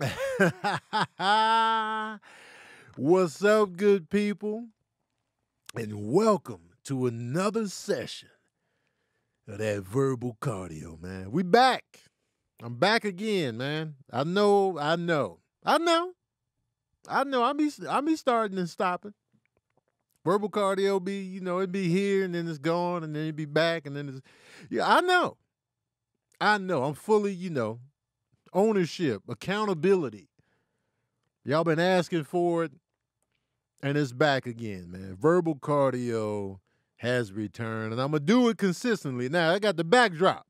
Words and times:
What's 2.96 3.44
up, 3.44 3.76
good 3.76 4.08
people? 4.08 4.68
And 5.76 6.10
welcome 6.10 6.70
to 6.84 7.06
another 7.06 7.68
session 7.68 8.30
of 9.46 9.58
that 9.58 9.82
verbal 9.82 10.38
cardio, 10.40 10.98
man. 11.00 11.30
We 11.30 11.42
back. 11.42 11.84
I'm 12.62 12.76
back 12.76 13.04
again, 13.04 13.58
man. 13.58 13.96
I 14.10 14.24
know, 14.24 14.78
I 14.78 14.96
know, 14.96 15.40
I 15.64 15.76
know, 15.76 16.14
I 17.06 17.24
know. 17.24 17.42
I 17.42 17.52
be, 17.52 17.70
I 17.86 18.00
be 18.00 18.16
starting 18.16 18.56
and 18.56 18.70
stopping. 18.70 19.12
Verbal 20.24 20.48
cardio 20.48 21.04
be, 21.04 21.20
you 21.20 21.40
know, 21.40 21.58
it 21.58 21.70
be 21.70 21.88
here 21.88 22.24
and 22.24 22.34
then 22.34 22.48
it's 22.48 22.58
gone 22.58 23.04
and 23.04 23.14
then 23.14 23.26
it 23.26 23.36
be 23.36 23.44
back 23.44 23.86
and 23.86 23.94
then 23.94 24.08
it's, 24.08 24.20
yeah, 24.70 24.90
I 24.90 25.02
know, 25.02 25.36
I 26.40 26.56
know. 26.56 26.84
I'm 26.84 26.94
fully, 26.94 27.34
you 27.34 27.50
know, 27.50 27.80
ownership, 28.52 29.22
accountability. 29.28 30.28
Y'all 31.44 31.64
been 31.64 31.80
asking 31.80 32.24
for 32.24 32.64
it, 32.64 32.72
and 33.82 33.96
it's 33.96 34.12
back 34.12 34.46
again, 34.46 34.90
man. 34.90 35.16
Verbal 35.18 35.56
cardio 35.56 36.58
has 36.96 37.32
returned, 37.32 37.92
and 37.92 38.00
I'm 38.00 38.10
gonna 38.10 38.20
do 38.20 38.48
it 38.48 38.58
consistently. 38.58 39.28
Now 39.28 39.52
I 39.52 39.58
got 39.58 39.76
the 39.76 39.84
backdrop. 39.84 40.46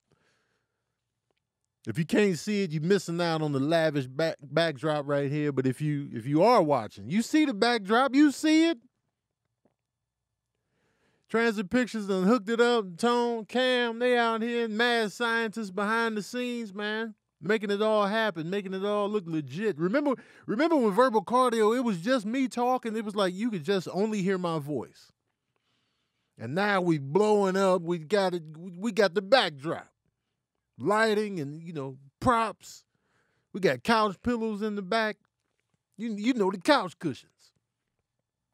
If 1.86 1.96
you 1.96 2.04
can't 2.04 2.38
see 2.38 2.64
it, 2.64 2.73
you're 2.73 2.82
missing 2.82 3.20
out 3.20 3.40
on 3.40 3.52
the 3.52 3.60
lavish 3.60 4.06
back, 4.06 4.37
backdrop 4.42 5.06
right 5.06 5.30
here. 5.30 5.52
But 5.52 5.66
if 5.66 5.80
you 5.80 6.09
if 6.12 6.26
you 6.26 6.43
are 6.43 6.62
watching, 6.62 7.09
you 7.09 7.23
see 7.23 7.45
the 7.45 7.54
backdrop, 7.54 8.15
you 8.15 8.32
see 8.32 8.68
it. 8.68 8.78
Transit 11.28 11.71
Pictures 11.71 12.09
done 12.09 12.24
hooked 12.24 12.48
it 12.48 12.60
up. 12.60 12.96
Tone, 12.96 13.45
Cam, 13.45 14.01
they 14.01 14.18
out 14.18 14.43
here, 14.43 14.66
mad 14.66 15.12
scientists 15.12 15.71
behind 15.71 16.16
the 16.16 16.23
scenes, 16.24 16.74
man 16.74 17.15
making 17.41 17.71
it 17.71 17.83
all 17.83 18.07
happen, 18.07 18.51
making 18.51 18.74
it 18.74 18.85
all 18.85 19.09
look 19.09 19.24
legit. 19.27 19.79
Remember, 19.79 20.15
remember 20.46 20.77
when 20.77 20.93
verbal 20.93 21.24
cardio, 21.24 21.77
it 21.77 21.80
was 21.80 21.99
just 21.99 22.27
me 22.27 22.49
talking. 22.49 22.96
It 22.96 23.05
was 23.05 23.16
like 23.16 23.35
you 23.35 23.51
could 23.51 23.65
just 23.65 23.88
only 23.93 24.23
hear 24.23 24.38
my 24.38 24.59
voice. 24.59 25.13
And 26.38 26.55
now 26.55 26.80
we 26.80 26.99
blowing 26.99 27.57
up. 27.57 27.83
We 27.83 27.99
got 27.99 28.35
it. 28.35 28.43
We 28.57 28.93
got 28.93 29.15
the 29.15 29.23
backdrop, 29.23 29.88
lighting, 30.79 31.38
and 31.38 31.63
you 31.63 31.74
know 31.74 31.99
props. 32.18 32.85
We 33.52 33.61
got 33.61 33.83
couch 33.83 34.16
pillows 34.23 34.63
in 34.63 34.74
the 34.74 34.83
back. 34.83 35.16
You 35.99 36.15
you 36.15 36.33
know 36.33 36.51
the 36.51 36.59
couch 36.59 36.99
cushions. 36.99 37.52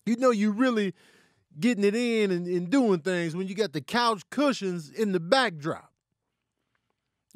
You 0.05 0.17
know 0.17 0.31
you 0.31 0.51
really 0.51 0.95
getting 1.59 1.85
it 1.85 1.95
in 1.95 2.33
and, 2.33 2.47
and 2.49 2.71
doing 2.71 3.01
things 3.01 3.37
when 3.37 3.47
you 3.47 3.55
got 3.55 3.73
the 3.73 3.81
couch 3.81 4.23
cushions 4.31 4.91
in 4.91 5.13
the 5.13 5.21
backdrop. 5.21 5.86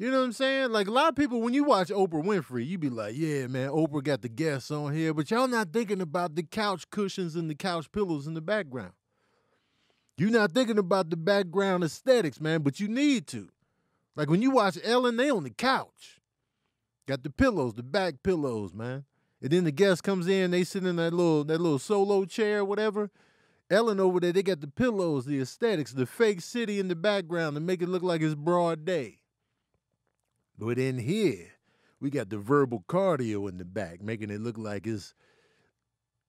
You 0.01 0.09
know 0.09 0.17
what 0.17 0.25
I'm 0.25 0.31
saying? 0.33 0.71
Like 0.71 0.87
a 0.87 0.91
lot 0.91 1.09
of 1.09 1.15
people, 1.15 1.41
when 1.41 1.53
you 1.53 1.63
watch 1.63 1.89
Oprah 1.89 2.25
Winfrey, 2.25 2.65
you 2.65 2.79
be 2.79 2.89
like, 2.89 3.13
yeah, 3.15 3.45
man, 3.45 3.69
Oprah 3.69 4.03
got 4.03 4.23
the 4.23 4.29
guests 4.29 4.71
on 4.71 4.95
here, 4.95 5.13
but 5.13 5.29
y'all 5.29 5.47
not 5.47 5.71
thinking 5.71 6.01
about 6.01 6.33
the 6.33 6.41
couch 6.41 6.89
cushions 6.89 7.35
and 7.35 7.47
the 7.47 7.53
couch 7.53 7.91
pillows 7.91 8.25
in 8.25 8.33
the 8.33 8.41
background. 8.41 8.93
You're 10.17 10.31
not 10.31 10.53
thinking 10.53 10.79
about 10.79 11.11
the 11.11 11.17
background 11.17 11.83
aesthetics, 11.83 12.41
man, 12.41 12.63
but 12.63 12.79
you 12.79 12.87
need 12.87 13.27
to. 13.27 13.49
Like 14.15 14.27
when 14.27 14.41
you 14.41 14.49
watch 14.49 14.79
Ellen, 14.83 15.17
they 15.17 15.29
on 15.29 15.43
the 15.43 15.51
couch. 15.51 16.19
Got 17.07 17.21
the 17.21 17.29
pillows, 17.29 17.75
the 17.75 17.83
back 17.83 18.23
pillows, 18.23 18.73
man. 18.73 19.05
And 19.39 19.51
then 19.51 19.65
the 19.65 19.71
guest 19.71 20.01
comes 20.01 20.27
in, 20.27 20.49
they 20.49 20.63
sit 20.63 20.83
in 20.83 20.95
that 20.95 21.13
little 21.13 21.43
that 21.43 21.61
little 21.61 21.77
solo 21.77 22.25
chair, 22.25 22.65
whatever. 22.65 23.11
Ellen 23.69 23.99
over 23.99 24.19
there, 24.19 24.33
they 24.33 24.41
got 24.41 24.61
the 24.61 24.67
pillows, 24.67 25.25
the 25.25 25.39
aesthetics, 25.39 25.93
the 25.93 26.07
fake 26.07 26.41
city 26.41 26.79
in 26.79 26.87
the 26.87 26.95
background 26.95 27.53
to 27.55 27.59
make 27.59 27.83
it 27.83 27.87
look 27.87 28.01
like 28.01 28.23
it's 28.23 28.33
broad 28.33 28.83
day. 28.83 29.19
But 30.57 30.77
in 30.77 30.99
here, 30.99 31.47
we 31.99 32.09
got 32.09 32.29
the 32.29 32.37
verbal 32.37 32.83
cardio 32.87 33.49
in 33.49 33.57
the 33.57 33.65
back, 33.65 34.01
making 34.01 34.29
it 34.29 34.41
look 34.41 34.57
like 34.57 34.87
it's 34.87 35.13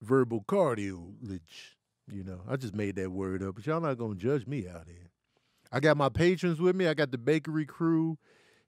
verbal 0.01 0.45
cardiolage. 0.47 1.77
You 2.11 2.25
know, 2.25 2.41
I 2.49 2.57
just 2.57 2.75
made 2.75 2.97
that 2.97 3.11
word 3.11 3.43
up, 3.43 3.55
but 3.55 3.67
y'all 3.67 3.81
not 3.81 3.99
gonna 3.99 4.15
judge 4.15 4.47
me 4.47 4.69
out 4.69 4.87
here. 4.87 5.11
I 5.71 5.81
got 5.81 5.97
my 5.97 6.09
patrons 6.09 6.61
with 6.61 6.77
me. 6.77 6.87
I 6.87 6.95
got 6.95 7.11
the 7.11 7.19
bakery 7.19 7.65
crew 7.65 8.19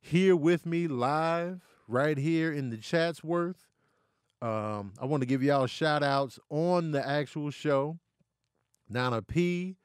here 0.01 0.37
with 0.37 0.65
me 0.65 0.87
live 0.87 1.61
right 1.89 2.17
here 2.17 2.53
in 2.53 2.71
the 2.71 2.77
Chatsworth. 2.77 3.67
Um, 4.41 4.93
I 5.01 5.07
want 5.07 5.23
to 5.23 5.27
give 5.27 5.43
y'all 5.43 5.67
shout 5.67 6.03
outs 6.03 6.39
on 6.51 6.93
the 6.93 7.07
actual 7.07 7.51
show. 7.51 7.99
Nana 8.89 9.23
P, 9.23 9.77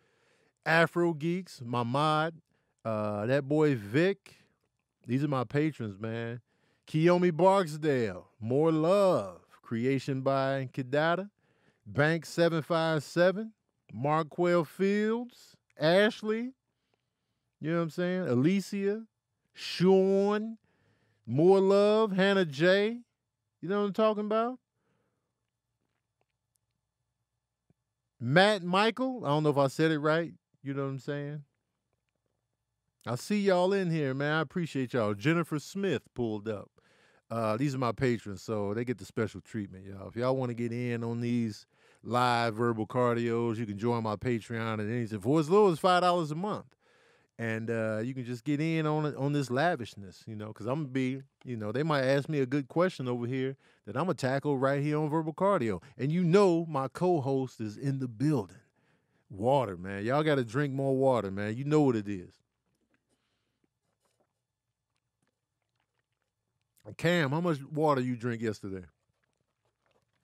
Afro 0.66 1.14
Geeks, 1.14 1.62
my 1.66 1.84
mod, 1.84 2.36
uh, 2.84 3.26
that 3.26 3.48
boy 3.48 3.76
Vic, 3.76 4.36
these 5.10 5.24
are 5.24 5.28
my 5.28 5.44
patrons, 5.44 6.00
man. 6.00 6.40
Kiyomi 6.88 7.36
Barksdale, 7.36 8.28
More 8.40 8.72
Love, 8.72 9.42
Creation 9.64 10.22
by 10.22 10.70
Kidada, 10.72 11.32
Bank 11.84 12.28
757, 12.28 13.52
Marquell 13.92 14.64
Fields, 14.64 15.56
Ashley, 15.80 16.54
you 17.60 17.72
know 17.72 17.78
what 17.78 17.84
I'm 17.84 17.90
saying? 17.90 18.28
Alicia, 18.28 19.04
Sean, 19.52 20.60
More 21.26 21.60
Love, 21.60 22.12
Hannah 22.12 22.46
J. 22.46 23.00
You 23.62 23.68
know 23.68 23.80
what 23.80 23.88
I'm 23.88 23.94
talking 23.94 24.26
about? 24.26 24.60
Matt 28.20 28.62
Michael, 28.62 29.24
I 29.26 29.30
don't 29.30 29.42
know 29.42 29.50
if 29.50 29.58
I 29.58 29.68
said 29.68 29.90
it 29.90 29.98
right. 29.98 30.34
You 30.62 30.76
know 30.76 30.84
what 30.84 30.90
I'm 30.90 31.00
saying? 31.00 31.44
I 33.10 33.16
see 33.16 33.40
y'all 33.40 33.74
in 33.74 33.90
here, 33.90 34.14
man. 34.14 34.34
I 34.34 34.42
appreciate 34.42 34.94
y'all. 34.94 35.16
Jennifer 35.16 35.58
Smith 35.58 36.04
pulled 36.14 36.48
up. 36.48 36.70
Uh, 37.32 37.58
these 37.58 37.74
are 37.74 37.80
my 37.80 37.92
patrons, 37.92 38.44
so 38.44 38.76
they 38.76 38.86
get 38.86 39.00
the 39.00 39.06
special 39.06 39.42
treatment, 39.42 39.84
y'all. 39.84 40.08
If 40.08 40.16
y'all 40.16 40.36
want 40.36 40.52
to 40.52 40.54
get 40.54 40.72
in 40.72 41.04
on 41.04 41.20
these 41.20 41.66
live 42.04 42.54
verbal 42.54 42.86
cardios, 42.86 43.58
you 43.58 43.66
can 43.66 43.80
join 43.80 44.04
my 44.04 44.16
Patreon 44.16 44.80
and 44.80 44.92
anything 44.94 45.22
for 45.22 45.40
as 45.40 45.50
little 45.50 45.70
as 45.70 45.80
five 45.80 46.04
dollars 46.04 46.30
a 46.30 46.36
month, 46.36 46.76
and 47.40 47.72
uh, 47.72 47.98
you 48.04 48.14
can 48.14 48.26
just 48.26 48.44
get 48.44 48.62
in 48.62 48.86
on 48.86 49.16
on 49.16 49.34
this 49.34 49.50
lavishness, 49.50 50.24
you 50.28 50.36
know. 50.36 50.50
Because 50.50 50.68
I'm 50.68 50.82
gonna 50.82 50.90
be, 50.90 51.24
you 51.44 51.58
know, 51.58 51.72
they 51.72 51.82
might 51.82 52.04
ask 52.04 52.30
me 52.30 52.42
a 52.42 52.46
good 52.46 52.68
question 52.68 53.08
over 53.08 53.26
here 53.26 53.58
that 53.88 53.98
I'm 53.98 54.04
gonna 54.04 54.14
tackle 54.14 54.56
right 54.56 54.84
here 54.84 55.00
on 55.00 55.10
verbal 55.10 55.34
cardio, 55.34 55.82
and 55.98 56.12
you 56.12 56.24
know, 56.24 56.64
my 56.70 56.88
co-host 56.88 57.60
is 57.60 57.76
in 57.76 57.98
the 57.98 58.08
building. 58.08 58.58
Water, 59.32 59.78
man. 59.78 60.06
Y'all 60.06 60.22
got 60.22 60.36
to 60.36 60.44
drink 60.44 60.76
more 60.76 60.96
water, 60.96 61.32
man. 61.32 61.56
You 61.56 61.64
know 61.64 61.82
what 61.82 61.96
it 61.96 62.08
is. 62.08 62.34
Cam, 66.98 67.32
how 67.32 67.42
much 67.42 67.62
water 67.72 68.02
you 68.02 68.16
drink 68.16 68.42
yesterday? 68.42 68.86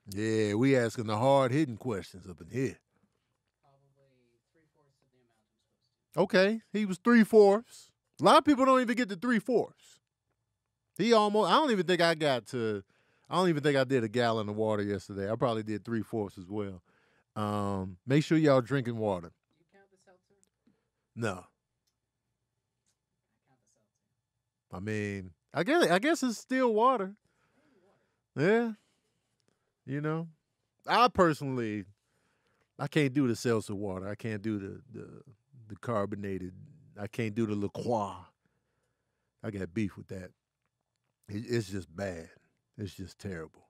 Yeah, 0.09 0.53
we 0.53 0.75
asking 0.77 1.07
the 1.07 1.17
hard 1.17 1.51
hitting 1.51 1.77
questions 1.77 2.27
up 2.29 2.39
in 2.41 2.49
here. 2.49 2.77
Okay, 6.17 6.61
he 6.71 6.85
was 6.85 6.97
three 6.97 7.23
fourths. 7.23 7.89
A 8.21 8.23
lot 8.23 8.37
of 8.37 8.45
people 8.45 8.65
don't 8.65 8.79
even 8.79 8.95
get 8.95 9.09
to 9.09 9.15
three 9.15 9.39
fourths. 9.39 9.99
He 10.97 11.11
almost. 11.11 11.51
I 11.51 11.55
don't 11.55 11.71
even 11.71 11.85
think 11.85 12.01
I 12.01 12.15
got 12.15 12.45
to. 12.47 12.83
I 13.29 13.35
don't 13.35 13.49
even 13.49 13.63
think 13.63 13.75
I 13.75 13.83
did 13.83 14.03
a 14.03 14.07
gallon 14.07 14.47
of 14.47 14.55
water 14.55 14.83
yesterday. 14.83 15.29
I 15.29 15.35
probably 15.35 15.63
did 15.63 15.83
three 15.83 16.03
fourths 16.03 16.37
as 16.37 16.45
well. 16.47 16.81
Um, 17.35 17.97
make 18.07 18.23
sure 18.23 18.37
y'all 18.37 18.61
drinking 18.61 18.97
water. 18.97 19.31
You 19.59 19.65
count 19.73 19.91
yourself? 19.91 20.17
No. 21.15 21.45
I 24.71 24.79
mean, 24.79 25.31
I 25.55 25.63
guess 25.63 25.89
I 25.89 25.99
guess 25.99 26.21
it's 26.21 26.38
still 26.38 26.73
water. 26.73 27.16
Yeah. 28.37 28.73
You 29.85 30.02
know, 30.02 30.28
I 30.85 31.07
personally, 31.07 31.85
I 32.78 32.87
can't 32.87 33.13
do 33.13 33.28
the 33.28 33.35
seltzer 33.35 33.73
water. 33.73 34.07
I 34.07 34.16
can't 34.16 34.41
do 34.41 34.59
the 34.59 34.81
the 34.91 35.07
the 35.69 35.75
carbonated. 35.78 36.53
I 36.99 37.07
can't 37.07 37.34
do 37.34 37.46
the 37.46 37.55
LaCroix. 37.55 38.16
I 39.43 39.52
got 39.52 39.73
beef 39.73 39.96
with 39.96 40.07
that. 40.07 40.31
It, 41.29 41.46
it's 41.47 41.69
just 41.69 41.93
bad. 41.96 42.29
It's 42.78 42.93
just 42.93 43.17
terrible. 43.17 43.69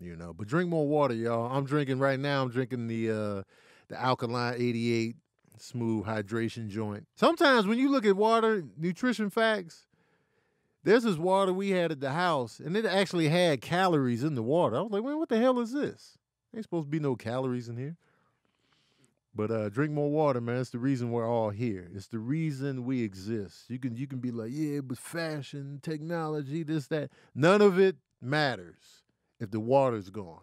You 0.00 0.16
know. 0.16 0.32
But 0.32 0.48
drink 0.48 0.68
more 0.68 0.88
water, 0.88 1.14
y'all. 1.14 1.52
I'm 1.56 1.64
drinking 1.64 2.00
right 2.00 2.18
now. 2.18 2.42
I'm 2.42 2.50
drinking 2.50 2.88
the 2.88 3.10
uh 3.10 3.42
the 3.86 4.00
alkaline 4.00 4.54
88 4.56 5.16
smooth 5.58 6.04
hydration 6.04 6.68
joint. 6.68 7.06
Sometimes 7.14 7.68
when 7.68 7.78
you 7.78 7.90
look 7.90 8.04
at 8.06 8.16
water 8.16 8.64
nutrition 8.76 9.30
facts, 9.30 9.86
there's 10.84 11.04
this 11.04 11.16
water 11.16 11.52
we 11.52 11.70
had 11.70 11.92
at 11.92 12.00
the 12.00 12.12
house, 12.12 12.58
and 12.58 12.76
it 12.76 12.84
actually 12.84 13.28
had 13.28 13.60
calories 13.60 14.24
in 14.24 14.34
the 14.34 14.42
water. 14.42 14.76
I 14.76 14.80
was 14.80 14.92
like, 14.92 15.04
man, 15.04 15.18
what 15.18 15.28
the 15.28 15.38
hell 15.38 15.60
is 15.60 15.72
this? 15.72 16.18
Ain't 16.54 16.64
supposed 16.64 16.86
to 16.86 16.90
be 16.90 17.00
no 17.00 17.16
calories 17.16 17.68
in 17.68 17.76
here. 17.76 17.96
But 19.34 19.50
uh, 19.50 19.68
drink 19.70 19.92
more 19.92 20.10
water, 20.10 20.40
man. 20.40 20.58
It's 20.58 20.70
the 20.70 20.78
reason 20.78 21.10
we're 21.10 21.28
all 21.28 21.50
here. 21.50 21.88
It's 21.94 22.08
the 22.08 22.18
reason 22.18 22.84
we 22.84 23.02
exist. 23.02 23.70
You 23.70 23.78
can 23.78 23.96
you 23.96 24.06
can 24.06 24.18
be 24.18 24.30
like, 24.30 24.50
yeah, 24.52 24.80
but 24.80 24.98
fashion, 24.98 25.80
technology, 25.82 26.62
this, 26.62 26.88
that. 26.88 27.10
None 27.34 27.62
of 27.62 27.78
it 27.78 27.96
matters 28.20 29.02
if 29.40 29.50
the 29.50 29.60
water's 29.60 30.10
gone. 30.10 30.42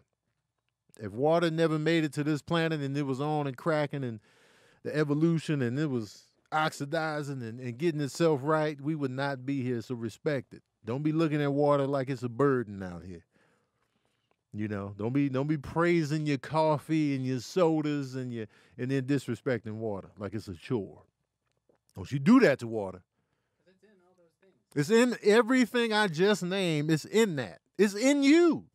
If 0.99 1.11
water 1.11 1.51
never 1.51 1.77
made 1.77 2.03
it 2.03 2.13
to 2.13 2.23
this 2.23 2.41
planet 2.41 2.81
and 2.81 2.97
it 2.97 3.03
was 3.03 3.21
on 3.21 3.45
and 3.45 3.55
cracking 3.55 4.03
and 4.03 4.19
the 4.83 4.95
evolution 4.95 5.61
and 5.61 5.77
it 5.77 5.89
was 5.89 6.23
oxidizing 6.51 7.41
and, 7.41 7.59
and 7.59 7.77
getting 7.77 8.01
itself 8.01 8.41
right, 8.43 8.79
we 8.79 8.95
would 8.95 9.11
not 9.11 9.45
be 9.45 9.61
here. 9.61 9.81
So 9.81 9.95
respect 9.95 10.53
it. 10.53 10.63
Don't 10.85 11.03
be 11.03 11.11
looking 11.11 11.41
at 11.41 11.51
water 11.51 11.85
like 11.85 12.09
it's 12.09 12.23
a 12.23 12.29
burden 12.29 12.81
out 12.81 13.03
here. 13.03 13.25
You 14.51 14.67
know, 14.67 14.95
don't 14.97 15.13
be 15.13 15.29
don't 15.29 15.47
be 15.47 15.57
praising 15.57 16.25
your 16.25 16.39
coffee 16.39 17.15
and 17.15 17.23
your 17.23 17.39
sodas 17.39 18.15
and 18.15 18.33
your 18.33 18.47
and 18.79 18.89
then 18.89 19.03
disrespecting 19.03 19.73
water 19.73 20.09
like 20.17 20.33
it's 20.33 20.47
a 20.47 20.55
chore. 20.55 21.03
Don't 21.95 22.11
you 22.11 22.17
do 22.17 22.39
that 22.39 22.59
to 22.59 22.67
water. 22.67 23.03
It's 24.75 24.89
in 24.89 25.15
everything 25.23 25.93
I 25.93 26.07
just 26.07 26.43
named. 26.43 26.91
It's 26.91 27.05
in 27.05 27.35
that. 27.37 27.59
It's 27.77 27.95
in 27.95 28.23
you. 28.23 28.65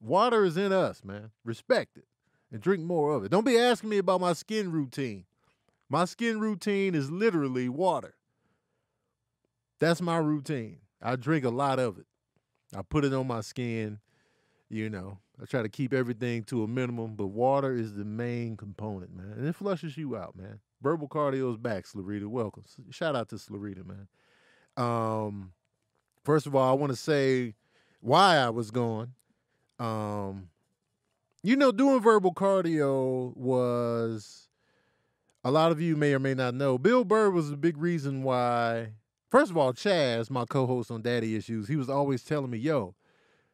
Water 0.00 0.44
is 0.44 0.56
in 0.56 0.72
us, 0.72 1.02
man. 1.04 1.30
Respect 1.44 1.96
it 1.96 2.04
and 2.52 2.60
drink 2.60 2.82
more 2.82 3.14
of 3.14 3.24
it. 3.24 3.30
Don't 3.30 3.44
be 3.44 3.58
asking 3.58 3.90
me 3.90 3.98
about 3.98 4.20
my 4.20 4.32
skin 4.32 4.70
routine. 4.70 5.24
My 5.88 6.04
skin 6.04 6.40
routine 6.40 6.94
is 6.94 7.10
literally 7.10 7.68
water. 7.68 8.14
That's 9.80 10.00
my 10.00 10.16
routine. 10.16 10.78
I 11.02 11.16
drink 11.16 11.44
a 11.44 11.50
lot 11.50 11.78
of 11.78 11.98
it. 11.98 12.06
I 12.74 12.82
put 12.82 13.04
it 13.04 13.12
on 13.12 13.26
my 13.26 13.42
skin. 13.42 13.98
You 14.70 14.88
know, 14.88 15.18
I 15.40 15.44
try 15.44 15.62
to 15.62 15.68
keep 15.68 15.92
everything 15.92 16.42
to 16.44 16.64
a 16.64 16.68
minimum, 16.68 17.14
but 17.16 17.26
water 17.26 17.74
is 17.74 17.94
the 17.94 18.04
main 18.04 18.56
component, 18.56 19.14
man. 19.14 19.34
And 19.36 19.46
it 19.46 19.54
flushes 19.54 19.96
you 19.96 20.16
out, 20.16 20.36
man. 20.36 20.60
Verbal 20.82 21.08
cardio 21.08 21.50
is 21.50 21.58
back, 21.58 21.84
Slarita. 21.84 22.26
Welcome. 22.26 22.64
Shout 22.90 23.14
out 23.14 23.28
to 23.28 23.36
Slarita, 23.36 23.84
man. 23.86 24.08
Um, 24.76 25.52
first 26.24 26.46
of 26.46 26.54
all, 26.54 26.68
I 26.68 26.72
want 26.72 26.92
to 26.92 26.96
say 26.96 27.54
why 28.00 28.36
I 28.36 28.50
was 28.50 28.70
gone. 28.70 29.12
Um, 29.78 30.48
you 31.42 31.56
know, 31.56 31.72
doing 31.72 32.00
verbal 32.00 32.32
cardio 32.32 33.36
was 33.36 34.48
a 35.44 35.50
lot 35.50 35.70
of 35.70 35.80
you 35.80 35.94
may 35.94 36.14
or 36.14 36.18
may 36.18 36.34
not 36.34 36.54
know. 36.54 36.78
Bill 36.78 37.04
Burr 37.04 37.30
was 37.30 37.50
a 37.50 37.56
big 37.56 37.76
reason 37.76 38.22
why. 38.22 38.94
First 39.30 39.50
of 39.50 39.58
all, 39.58 39.72
Chaz, 39.72 40.30
my 40.30 40.44
co-host 40.46 40.90
on 40.90 41.02
Daddy 41.02 41.36
Issues, 41.36 41.68
he 41.68 41.76
was 41.76 41.90
always 41.90 42.24
telling 42.24 42.50
me, 42.50 42.58
"Yo, 42.58 42.94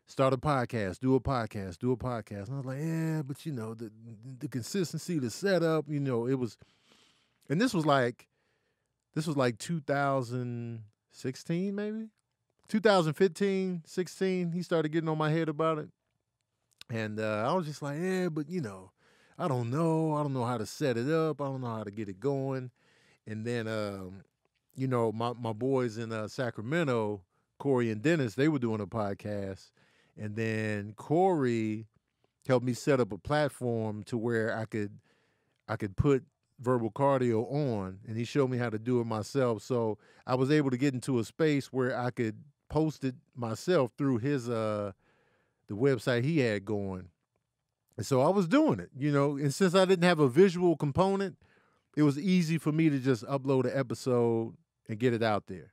start 0.07 0.33
a 0.33 0.39
podcast, 0.39 1.01
do 1.01 1.17
a 1.17 1.21
podcast, 1.21 1.79
do 1.79 1.91
a 1.91 1.97
podcast." 1.97 2.47
And 2.47 2.55
I 2.55 2.59
was 2.59 2.67
like, 2.67 2.79
"Yeah, 2.81 3.23
but 3.23 3.45
you 3.45 3.53
know, 3.53 3.75
the 3.75 3.91
the 4.39 4.49
consistency, 4.49 5.19
the 5.19 5.31
setup, 5.31 5.87
you 5.89 6.01
know, 6.01 6.27
it 6.27 6.39
was." 6.39 6.57
And 7.49 7.61
this 7.61 7.75
was 7.75 7.85
like, 7.85 8.29
this 9.15 9.27
was 9.27 9.37
like 9.37 9.59
2016, 9.59 11.75
maybe 11.75 12.11
2015, 12.69 13.83
16. 13.85 14.53
He 14.53 14.63
started 14.63 14.93
getting 14.93 15.09
on 15.09 15.19
my 15.19 15.31
head 15.31 15.49
about 15.49 15.79
it, 15.79 15.89
and 16.89 17.19
uh, 17.19 17.51
I 17.51 17.55
was 17.55 17.67
just 17.67 17.83
like, 17.83 17.99
"Yeah, 18.01 18.29
but 18.29 18.49
you 18.49 18.61
know." 18.61 18.93
I 19.41 19.49
don't 19.49 19.71
know. 19.71 20.13
I 20.13 20.23
don't 20.23 20.35
know 20.35 20.45
how 20.45 20.59
to 20.59 20.67
set 20.67 20.99
it 20.99 21.11
up. 21.11 21.41
I 21.41 21.47
don't 21.47 21.63
know 21.63 21.75
how 21.75 21.83
to 21.83 21.91
get 21.91 22.11
it 22.11 22.21
going. 22.21 22.71
And 23.27 23.47
then, 23.47 23.67
um, 23.69 24.23
you 24.77 24.87
know, 24.87 25.13
my, 25.13 25.33
my 25.33 25.55
boys 25.55 25.97
in 25.97 26.13
uh, 26.13 26.29
Sacramento, 26.29 27.23
Corey 27.59 27.91
and 27.91 28.03
Dennis, 28.03 28.35
they 28.35 28.49
were 28.49 28.59
doing 28.59 28.83
a 28.83 28.87
podcast. 28.87 29.71
And 30.19 30.37
then 30.37 30.93
Corey 30.93 31.87
helped 32.47 32.67
me 32.67 32.75
set 32.75 33.01
up 33.01 33.13
a 33.13 33.19
platform 33.19 34.03
to 34.05 34.19
where 34.19 34.55
I 34.55 34.67
could 34.67 34.99
I 35.67 35.77
could 35.77 35.97
put 35.97 36.23
verbal 36.59 36.91
cardio 36.91 37.51
on 37.51 38.01
and 38.07 38.19
he 38.19 38.25
showed 38.25 38.51
me 38.51 38.59
how 38.59 38.69
to 38.69 38.79
do 38.79 39.01
it 39.01 39.07
myself. 39.07 39.63
So 39.63 39.97
I 40.27 40.35
was 40.35 40.51
able 40.51 40.69
to 40.71 40.77
get 40.77 40.93
into 40.93 41.19
a 41.19 41.25
space 41.25 41.73
where 41.73 41.99
I 41.99 42.11
could 42.11 42.37
post 42.69 43.05
it 43.05 43.15
myself 43.35 43.93
through 43.97 44.19
his 44.19 44.51
uh 44.51 44.93
the 45.69 45.75
website 45.77 46.25
he 46.25 46.41
had 46.41 46.67
going 46.67 47.09
and 47.97 48.07
so 48.07 48.21
I 48.21 48.29
was 48.29 48.49
doing 48.49 48.81
it, 48.81 48.91
you 48.99 49.13
know, 49.13 49.37
and 49.37 49.53
since 49.55 49.75
I 49.75 49.85
didn't 49.85 50.05
have 50.05 50.21
a 50.21 50.29
visual 50.29 50.77
component, 50.77 51.37
it 51.97 52.03
was 52.03 52.19
easy 52.19 52.59
for 52.59 52.73
me 52.73 52.89
to 52.89 52.99
just 52.99 53.25
upload 53.27 53.65
an 53.65 53.79
episode 53.79 54.55
and 54.89 54.99
get 54.99 55.13
it 55.13 55.23
out 55.23 55.47
there. 55.47 55.73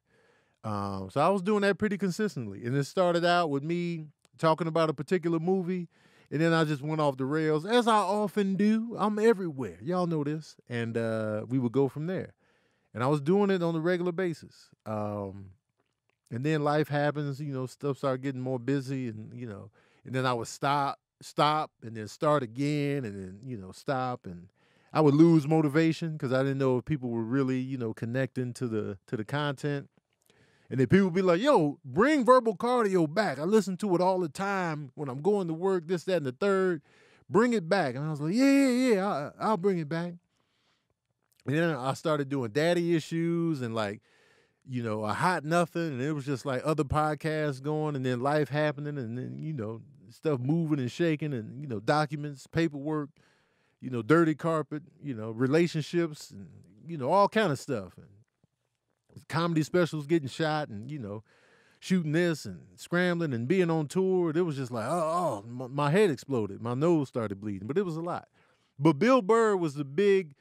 Um, 0.63 1.09
so 1.09 1.21
I 1.21 1.29
was 1.29 1.41
doing 1.41 1.61
that 1.61 1.77
pretty 1.77 1.97
consistently. 1.97 2.65
And 2.65 2.75
it 2.75 2.83
started 2.85 3.23
out 3.23 3.49
with 3.49 3.63
me 3.63 4.07
talking 4.37 4.67
about 4.67 4.89
a 4.89 4.93
particular 4.93 5.39
movie. 5.39 5.87
And 6.29 6.41
then 6.41 6.51
I 6.51 6.65
just 6.65 6.81
went 6.81 6.99
off 6.99 7.15
the 7.15 7.25
rails, 7.25 7.65
as 7.65 7.87
I 7.87 7.95
often 7.95 8.55
do. 8.55 8.95
I'm 8.99 9.17
everywhere. 9.17 9.77
Y'all 9.81 10.07
know 10.07 10.23
this. 10.25 10.57
And 10.67 10.97
uh, 10.97 11.45
we 11.47 11.57
would 11.57 11.71
go 11.71 11.87
from 11.87 12.07
there. 12.07 12.33
And 12.93 13.03
I 13.03 13.07
was 13.07 13.21
doing 13.21 13.49
it 13.49 13.63
on 13.63 13.75
a 13.75 13.79
regular 13.79 14.11
basis. 14.11 14.69
Um, 14.85 15.51
and 16.29 16.43
then 16.43 16.63
life 16.63 16.89
happens, 16.89 17.39
you 17.39 17.53
know, 17.53 17.65
stuff 17.67 17.99
started 17.99 18.21
getting 18.21 18.41
more 18.41 18.59
busy 18.59 19.07
and, 19.07 19.31
you 19.33 19.47
know, 19.47 19.69
and 20.03 20.13
then 20.13 20.25
I 20.25 20.33
would 20.33 20.47
stop 20.47 20.99
stop 21.21 21.71
and 21.81 21.95
then 21.95 22.07
start 22.07 22.43
again 22.43 23.03
and 23.05 23.15
then 23.15 23.39
you 23.43 23.57
know 23.57 23.71
stop 23.71 24.25
and 24.25 24.49
I 24.93 25.01
would 25.01 25.13
lose 25.13 25.47
motivation 25.47 26.13
because 26.13 26.31
I 26.31 26.39
didn't 26.43 26.57
know 26.59 26.77
if 26.77 26.85
people 26.85 27.09
were 27.09 27.23
really 27.23 27.59
you 27.59 27.77
know 27.77 27.93
connecting 27.93 28.53
to 28.53 28.67
the 28.67 28.97
to 29.07 29.17
the 29.17 29.25
content. 29.25 29.89
And 30.69 30.79
then 30.79 30.87
people 30.87 31.05
would 31.05 31.13
be 31.13 31.21
like, 31.21 31.39
"Yo, 31.39 31.79
bring 31.85 32.25
verbal 32.25 32.55
cardio 32.55 33.11
back. 33.11 33.39
I 33.39 33.43
listen 33.43 33.77
to 33.77 33.95
it 33.95 34.01
all 34.01 34.19
the 34.19 34.27
time 34.27 34.91
when 34.95 35.07
I'm 35.07 35.21
going 35.21 35.47
to 35.47 35.53
work. 35.53 35.87
This, 35.87 36.03
that, 36.05 36.17
and 36.17 36.25
the 36.25 36.33
third. 36.33 36.81
Bring 37.29 37.53
it 37.53 37.69
back." 37.69 37.95
And 37.95 38.05
I 38.05 38.09
was 38.09 38.19
like, 38.19 38.33
"Yeah, 38.33 38.69
yeah, 38.69 38.93
yeah. 38.93 39.07
I'll, 39.07 39.33
I'll 39.39 39.57
bring 39.57 39.77
it 39.77 39.87
back." 39.87 40.15
And 41.45 41.55
then 41.55 41.69
I 41.75 41.93
started 41.93 42.27
doing 42.27 42.51
daddy 42.51 42.95
issues 42.95 43.61
and 43.61 43.73
like, 43.73 44.01
you 44.69 44.83
know, 44.83 45.05
a 45.05 45.13
hot 45.13 45.45
nothing, 45.45 45.87
and 45.93 46.01
it 46.01 46.11
was 46.11 46.25
just 46.25 46.45
like 46.45 46.61
other 46.65 46.83
podcasts 46.83 47.61
going, 47.61 47.95
and 47.95 48.05
then 48.05 48.19
life 48.19 48.49
happening, 48.49 48.97
and 48.97 49.17
then 49.17 49.37
you 49.39 49.53
know, 49.53 49.81
stuff 50.09 50.39
moving 50.39 50.80
and 50.80 50.92
shaking 50.92 51.33
and 51.33 51.62
you 51.62 51.68
know 51.68 51.80
documents 51.80 52.48
paperwork 52.48 53.09
you 53.81 53.89
know 53.89 54.01
dirty 54.01 54.36
carpet 54.36 54.83
you 55.01 55.13
know 55.13 55.31
relationships 55.31 56.31
and 56.31 56.48
you 56.88 56.98
know 56.98 57.12
all 57.12 57.27
kind 57.27 57.51
of 57.51 57.59
stuff. 57.59 57.94
And 57.98 58.07
comedy 59.27 59.63
specials 59.63 60.07
getting 60.07 60.30
shot 60.30 60.69
and 60.69 60.89
you 60.89 61.00
know 61.00 61.24
shooting 61.80 62.12
this 62.12 62.45
and 62.45 62.59
scrambling 62.75 63.33
and 63.33 63.48
being 63.48 63.69
on 63.69 63.88
tour. 63.88 64.31
It 64.36 64.42
was 64.42 64.56
just 64.56 64.71
like 64.71 64.86
oh, 64.88 65.44
oh 65.45 65.50
my, 65.50 65.68
my 65.68 65.92
head 65.92 66.09
exploded. 66.09 66.62
My 66.62 66.74
nose 66.74 67.07
started 67.07 67.39
bleeding 67.42 67.68
but 67.68 67.77
it 67.77 67.83
was 67.83 67.98
a 67.98 68.01
lot. 68.01 68.27
But 68.80 68.94
bill 68.94 69.21
burr 69.21 69.56
was 69.56 69.75
the 69.75 69.86
big 69.86 70.33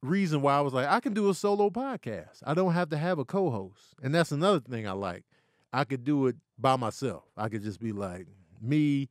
reason 0.00 0.40
why 0.40 0.56
i 0.56 0.60
was 0.60 0.72
like 0.72 0.86
i 0.86 1.00
can 1.00 1.12
do 1.12 1.28
a 1.28 1.34
solo 1.34 1.70
podcast. 1.70 2.42
I 2.44 2.54
don't 2.54 2.72
have 2.72 2.88
to 2.90 2.96
have 2.96 3.18
a 3.18 3.24
co-host. 3.24 3.94
And 4.02 4.14
that's 4.14 4.32
another 4.32 4.60
thing 4.60 4.86
i 4.88 4.92
like. 4.92 5.24
I 5.72 5.84
could 5.84 6.04
do 6.04 6.28
it 6.28 6.36
by 6.56 6.76
myself. 6.76 7.24
I 7.36 7.48
could 7.48 7.62
just 7.62 7.80
be 7.80 7.92
like 7.92 8.26
me 8.62 9.08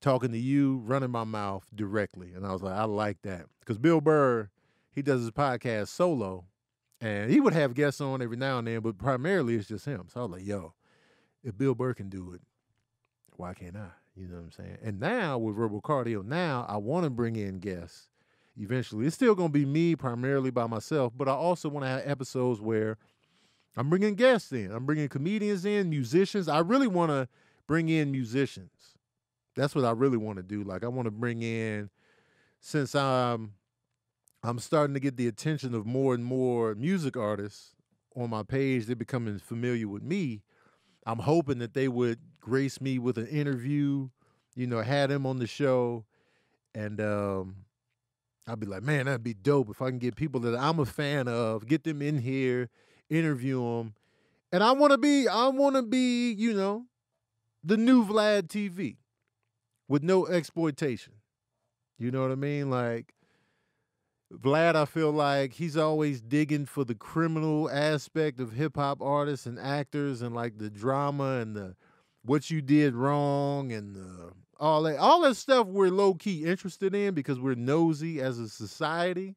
talking 0.00 0.32
to 0.32 0.38
you, 0.38 0.82
running 0.84 1.10
my 1.10 1.24
mouth 1.24 1.64
directly. 1.74 2.32
And 2.34 2.46
I 2.46 2.52
was 2.52 2.62
like, 2.62 2.74
I 2.74 2.84
like 2.84 3.22
that. 3.22 3.46
Because 3.60 3.78
Bill 3.78 4.00
Burr, 4.00 4.50
he 4.90 5.02
does 5.02 5.20
his 5.20 5.30
podcast 5.30 5.88
solo, 5.88 6.44
and 7.00 7.30
he 7.30 7.40
would 7.40 7.52
have 7.52 7.74
guests 7.74 8.00
on 8.00 8.22
every 8.22 8.36
now 8.36 8.58
and 8.58 8.66
then, 8.66 8.80
but 8.80 8.98
primarily 8.98 9.54
it's 9.54 9.68
just 9.68 9.84
him. 9.84 10.06
So 10.08 10.20
I 10.20 10.22
was 10.24 10.32
like, 10.32 10.46
yo, 10.46 10.74
if 11.42 11.56
Bill 11.56 11.74
Burr 11.74 11.94
can 11.94 12.08
do 12.08 12.32
it, 12.32 12.40
why 13.36 13.54
can't 13.54 13.76
I? 13.76 13.88
You 14.16 14.28
know 14.28 14.36
what 14.36 14.44
I'm 14.44 14.52
saying? 14.52 14.78
And 14.82 15.00
now 15.00 15.38
with 15.38 15.56
Verbal 15.56 15.80
Cardio, 15.80 16.24
now 16.24 16.66
I 16.68 16.76
want 16.76 17.04
to 17.04 17.10
bring 17.10 17.36
in 17.36 17.60
guests 17.60 18.08
eventually. 18.56 19.06
It's 19.06 19.14
still 19.14 19.34
going 19.34 19.48
to 19.48 19.52
be 19.52 19.64
me 19.64 19.96
primarily 19.96 20.50
by 20.50 20.66
myself, 20.66 21.12
but 21.16 21.28
I 21.28 21.32
also 21.32 21.68
want 21.68 21.84
to 21.84 21.88
have 21.88 22.02
episodes 22.04 22.60
where 22.60 22.98
I'm 23.76 23.88
bringing 23.88 24.14
guests 24.14 24.52
in. 24.52 24.70
I'm 24.70 24.84
bringing 24.84 25.08
comedians 25.08 25.64
in, 25.64 25.88
musicians. 25.88 26.48
I 26.48 26.58
really 26.58 26.88
want 26.88 27.10
to 27.10 27.28
bring 27.66 27.88
in 27.88 28.10
musicians. 28.10 28.96
That's 29.54 29.74
what 29.74 29.84
I 29.84 29.90
really 29.90 30.16
want 30.16 30.36
to 30.38 30.42
do. 30.42 30.62
Like 30.64 30.84
I 30.84 30.88
want 30.88 31.06
to 31.06 31.10
bring 31.10 31.42
in 31.42 31.90
since 32.60 32.94
I'm 32.94 33.54
I'm 34.42 34.58
starting 34.58 34.94
to 34.94 35.00
get 35.00 35.16
the 35.16 35.28
attention 35.28 35.74
of 35.74 35.86
more 35.86 36.14
and 36.14 36.24
more 36.24 36.74
music 36.74 37.16
artists 37.16 37.74
on 38.16 38.30
my 38.30 38.42
page, 38.42 38.86
they're 38.86 38.96
becoming 38.96 39.38
familiar 39.38 39.88
with 39.88 40.02
me. 40.02 40.42
I'm 41.06 41.20
hoping 41.20 41.58
that 41.58 41.74
they 41.74 41.88
would 41.88 42.18
grace 42.40 42.80
me 42.80 42.98
with 42.98 43.18
an 43.18 43.26
interview, 43.28 44.08
you 44.54 44.66
know, 44.66 44.80
had 44.82 45.10
him 45.10 45.26
on 45.26 45.38
the 45.38 45.46
show 45.46 46.04
and 46.74 47.00
um 47.00 47.56
I'd 48.46 48.58
be 48.58 48.66
like, 48.66 48.82
man, 48.82 49.06
that'd 49.06 49.22
be 49.22 49.34
dope 49.34 49.70
if 49.70 49.80
I 49.80 49.88
can 49.88 49.98
get 49.98 50.16
people 50.16 50.40
that 50.40 50.56
I'm 50.56 50.80
a 50.80 50.84
fan 50.86 51.28
of, 51.28 51.66
get 51.66 51.84
them 51.84 52.02
in 52.02 52.18
here, 52.18 52.70
interview 53.08 53.60
them. 53.60 53.94
And 54.50 54.62
I 54.64 54.72
want 54.72 54.90
to 54.90 54.98
be, 54.98 55.28
I 55.28 55.46
want 55.48 55.76
to 55.76 55.82
be, 55.82 56.32
you 56.32 56.52
know, 56.52 56.84
the 57.64 57.76
new 57.76 58.04
Vlad 58.04 58.48
TV 58.48 58.96
with 59.88 60.02
no 60.02 60.26
exploitation. 60.26 61.14
You 61.98 62.10
know 62.10 62.22
what 62.22 62.32
I 62.32 62.36
mean? 62.36 62.70
Like 62.70 63.14
Vlad, 64.32 64.74
I 64.74 64.86
feel 64.86 65.12
like 65.12 65.54
he's 65.54 65.76
always 65.76 66.20
digging 66.20 66.66
for 66.66 66.84
the 66.84 66.94
criminal 66.94 67.70
aspect 67.70 68.40
of 68.40 68.52
hip 68.52 68.76
hop 68.76 69.02
artists 69.02 69.46
and 69.46 69.58
actors 69.58 70.22
and 70.22 70.34
like 70.34 70.58
the 70.58 70.70
drama 70.70 71.38
and 71.40 71.54
the 71.54 71.76
what 72.24 72.50
you 72.50 72.62
did 72.62 72.94
wrong 72.94 73.72
and 73.72 73.96
the, 73.96 74.32
all 74.58 74.82
that 74.82 74.96
all 74.98 75.20
that 75.22 75.34
stuff 75.34 75.66
we're 75.66 75.90
low 75.90 76.14
key 76.14 76.44
interested 76.44 76.94
in 76.94 77.14
because 77.14 77.38
we're 77.40 77.54
nosy 77.54 78.20
as 78.20 78.38
a 78.38 78.48
society. 78.48 79.36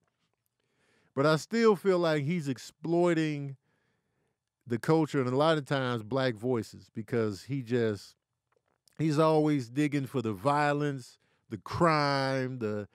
But 1.15 1.25
I 1.25 1.38
still 1.38 1.75
feel 1.75 2.00
like 2.00 2.24
he's 2.24 2.48
exploiting 2.48 3.55
the 4.67 4.79
culture 4.79 5.19
and 5.19 5.29
a 5.29 5.36
lot 5.36 5.57
of 5.57 5.65
times 5.65 6.03
black 6.03 6.36
voices 6.36 6.89
because 6.93 7.43
he 7.43 7.62
just 7.62 8.15
he's 8.98 9.19
always 9.19 9.69
digging 9.69 10.05
for 10.07 10.22
the 10.22 10.34
violence, 10.34 11.19
the 11.50 11.57
crime, 11.57 12.60
the 12.60 12.88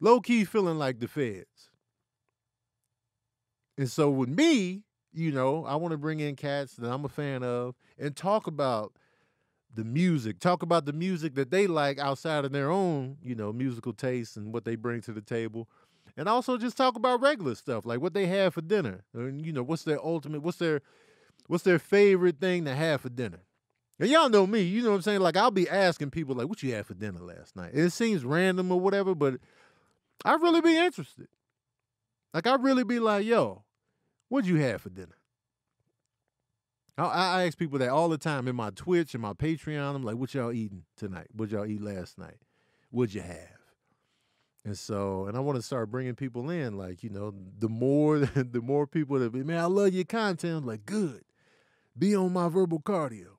low 0.00 0.20
key 0.20 0.44
feeling 0.44 0.78
like 0.78 1.00
the 1.00 1.08
feds. 1.08 1.70
And 3.78 3.90
so 3.90 4.10
with 4.10 4.28
me, 4.28 4.82
you 5.12 5.32
know, 5.32 5.64
I 5.64 5.76
want 5.76 5.92
to 5.92 5.98
bring 5.98 6.20
in 6.20 6.36
cats 6.36 6.74
that 6.76 6.90
I'm 6.90 7.04
a 7.04 7.08
fan 7.08 7.42
of 7.42 7.74
and 7.98 8.16
talk 8.16 8.46
about 8.46 8.92
the 9.74 9.84
music, 9.84 10.40
talk 10.40 10.62
about 10.62 10.86
the 10.86 10.92
music 10.92 11.34
that 11.36 11.50
they 11.50 11.66
like 11.66 11.98
outside 11.98 12.44
of 12.44 12.52
their 12.52 12.70
own, 12.70 13.18
you 13.22 13.34
know, 13.34 13.52
musical 13.52 13.92
tastes 13.92 14.36
and 14.36 14.52
what 14.52 14.64
they 14.64 14.76
bring 14.76 15.00
to 15.02 15.12
the 15.12 15.22
table. 15.22 15.68
And 16.16 16.28
also 16.28 16.56
just 16.56 16.76
talk 16.76 16.96
about 16.96 17.20
regular 17.20 17.54
stuff, 17.54 17.84
like 17.84 18.00
what 18.00 18.14
they 18.14 18.26
have 18.26 18.54
for 18.54 18.62
dinner. 18.62 19.04
And 19.12 19.44
you 19.44 19.52
know, 19.52 19.62
what's 19.62 19.82
their 19.82 20.02
ultimate, 20.02 20.42
what's 20.42 20.58
their 20.58 20.80
what's 21.46 21.64
their 21.64 21.78
favorite 21.78 22.40
thing 22.40 22.64
to 22.64 22.74
have 22.74 23.02
for 23.02 23.08
dinner. 23.08 23.40
And 23.98 24.10
y'all 24.10 24.28
know 24.28 24.46
me, 24.46 24.60
you 24.60 24.82
know 24.82 24.90
what 24.90 24.96
I'm 24.96 25.02
saying? 25.02 25.20
Like 25.20 25.36
I'll 25.36 25.50
be 25.50 25.68
asking 25.68 26.10
people 26.10 26.34
like, 26.34 26.48
what 26.48 26.62
you 26.62 26.74
had 26.74 26.86
for 26.86 26.94
dinner 26.94 27.20
last 27.20 27.56
night? 27.56 27.70
It 27.74 27.90
seems 27.90 28.24
random 28.24 28.70
or 28.72 28.80
whatever, 28.80 29.14
but 29.14 29.36
I 30.24 30.34
really 30.34 30.60
be 30.60 30.76
interested. 30.76 31.28
Like 32.34 32.46
I 32.46 32.56
really 32.56 32.84
be 32.84 32.98
like, 32.98 33.24
yo, 33.24 33.64
what'd 34.28 34.48
you 34.48 34.56
have 34.56 34.82
for 34.82 34.90
dinner? 34.90 35.16
I, 36.98 37.04
I 37.04 37.46
ask 37.46 37.58
people 37.58 37.78
that 37.78 37.90
all 37.90 38.08
the 38.08 38.18
time 38.18 38.48
in 38.48 38.56
my 38.56 38.70
Twitch 38.70 39.14
and 39.14 39.22
my 39.22 39.32
Patreon. 39.32 39.94
I'm 39.94 40.02
like, 40.02 40.16
what 40.16 40.34
y'all 40.34 40.52
eating 40.52 40.84
tonight? 40.96 41.28
What 41.32 41.50
y'all 41.50 41.66
eat 41.66 41.82
last 41.82 42.18
night? 42.18 42.36
What'd 42.90 43.14
you 43.14 43.22
have? 43.22 43.55
And 44.66 44.76
so, 44.76 45.26
and 45.26 45.36
I 45.36 45.40
want 45.40 45.54
to 45.56 45.62
start 45.62 45.92
bringing 45.92 46.16
people 46.16 46.50
in. 46.50 46.76
Like, 46.76 47.04
you 47.04 47.08
know, 47.08 47.32
the 47.58 47.68
more 47.68 48.18
the 48.34 48.60
more 48.60 48.86
people 48.86 49.18
that 49.20 49.32
be, 49.32 49.44
man, 49.44 49.60
I 49.60 49.66
love 49.66 49.94
your 49.94 50.04
content. 50.04 50.56
I'm 50.56 50.66
like, 50.66 50.84
good. 50.84 51.22
Be 51.96 52.16
on 52.16 52.32
my 52.32 52.48
verbal 52.48 52.80
cardio. 52.80 53.36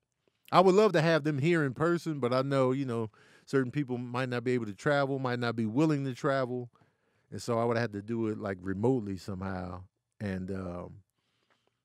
I 0.54 0.62
would 0.62 0.74
love 0.74 0.94
to 0.94 1.02
have 1.02 1.26
them 1.26 1.38
here 1.38 1.66
in 1.66 1.74
person, 1.74 2.20
but 2.20 2.34
I 2.34 2.42
know, 2.42 2.72
you 2.72 2.86
know, 2.86 3.12
certain 3.46 3.72
people 3.72 3.98
might 3.98 4.30
not 4.30 4.46
be 4.46 4.54
able 4.54 4.68
to 4.68 4.74
travel, 4.74 5.20
might 5.20 5.40
not 5.40 5.58
be 5.58 5.66
willing 5.66 6.06
to 6.06 6.16
travel. 6.16 6.70
And 7.30 7.42
so 7.42 7.60
I 7.60 7.66
would 7.66 7.76
have 7.76 7.92
to 7.92 8.02
do 8.02 8.28
it 8.28 8.40
like 8.40 8.58
remotely 8.62 9.18
somehow. 9.18 9.82
And 10.22 10.50
um, 10.50 10.94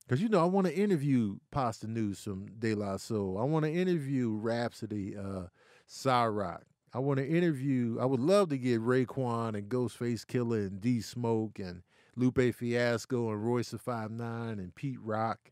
Cause 0.09 0.21
you 0.21 0.29
know 0.29 0.41
I 0.41 0.45
want 0.45 0.69
to 0.69 0.75
interview 0.77 1.39
Posdnuos 1.53 2.23
from 2.23 2.47
De 2.59 2.75
La 2.75 2.97
Soul. 2.97 3.39
I 3.41 3.45
want 3.45 3.65
to 3.65 3.73
interview 3.73 4.31
Rapsody, 4.31 5.17
uh, 5.17 5.47
Sa-Roc. 5.87 6.63
I 6.95 6.99
want 6.99 7.19
to 7.19 7.27
interview. 7.27 7.99
I 8.01 8.05
would 8.05 8.21
love 8.21 8.51
to 8.51 8.59
get 8.59 8.81
Raekwon 8.81 9.57
and 9.57 9.69
Ghostface 9.69 10.27
Killah 10.27 10.67
and 10.67 10.81
D 10.81 11.01
Smoke 11.01 11.59
and 11.59 11.83
Lupe 12.17 12.55
Fiasco 12.55 13.31
and 13.31 13.45
Royce 13.45 13.71
the 13.71 13.79
Five 13.79 14.11
Nine 14.11 14.59
and 14.59 14.75
Pete 14.75 15.01
Rock 15.01 15.51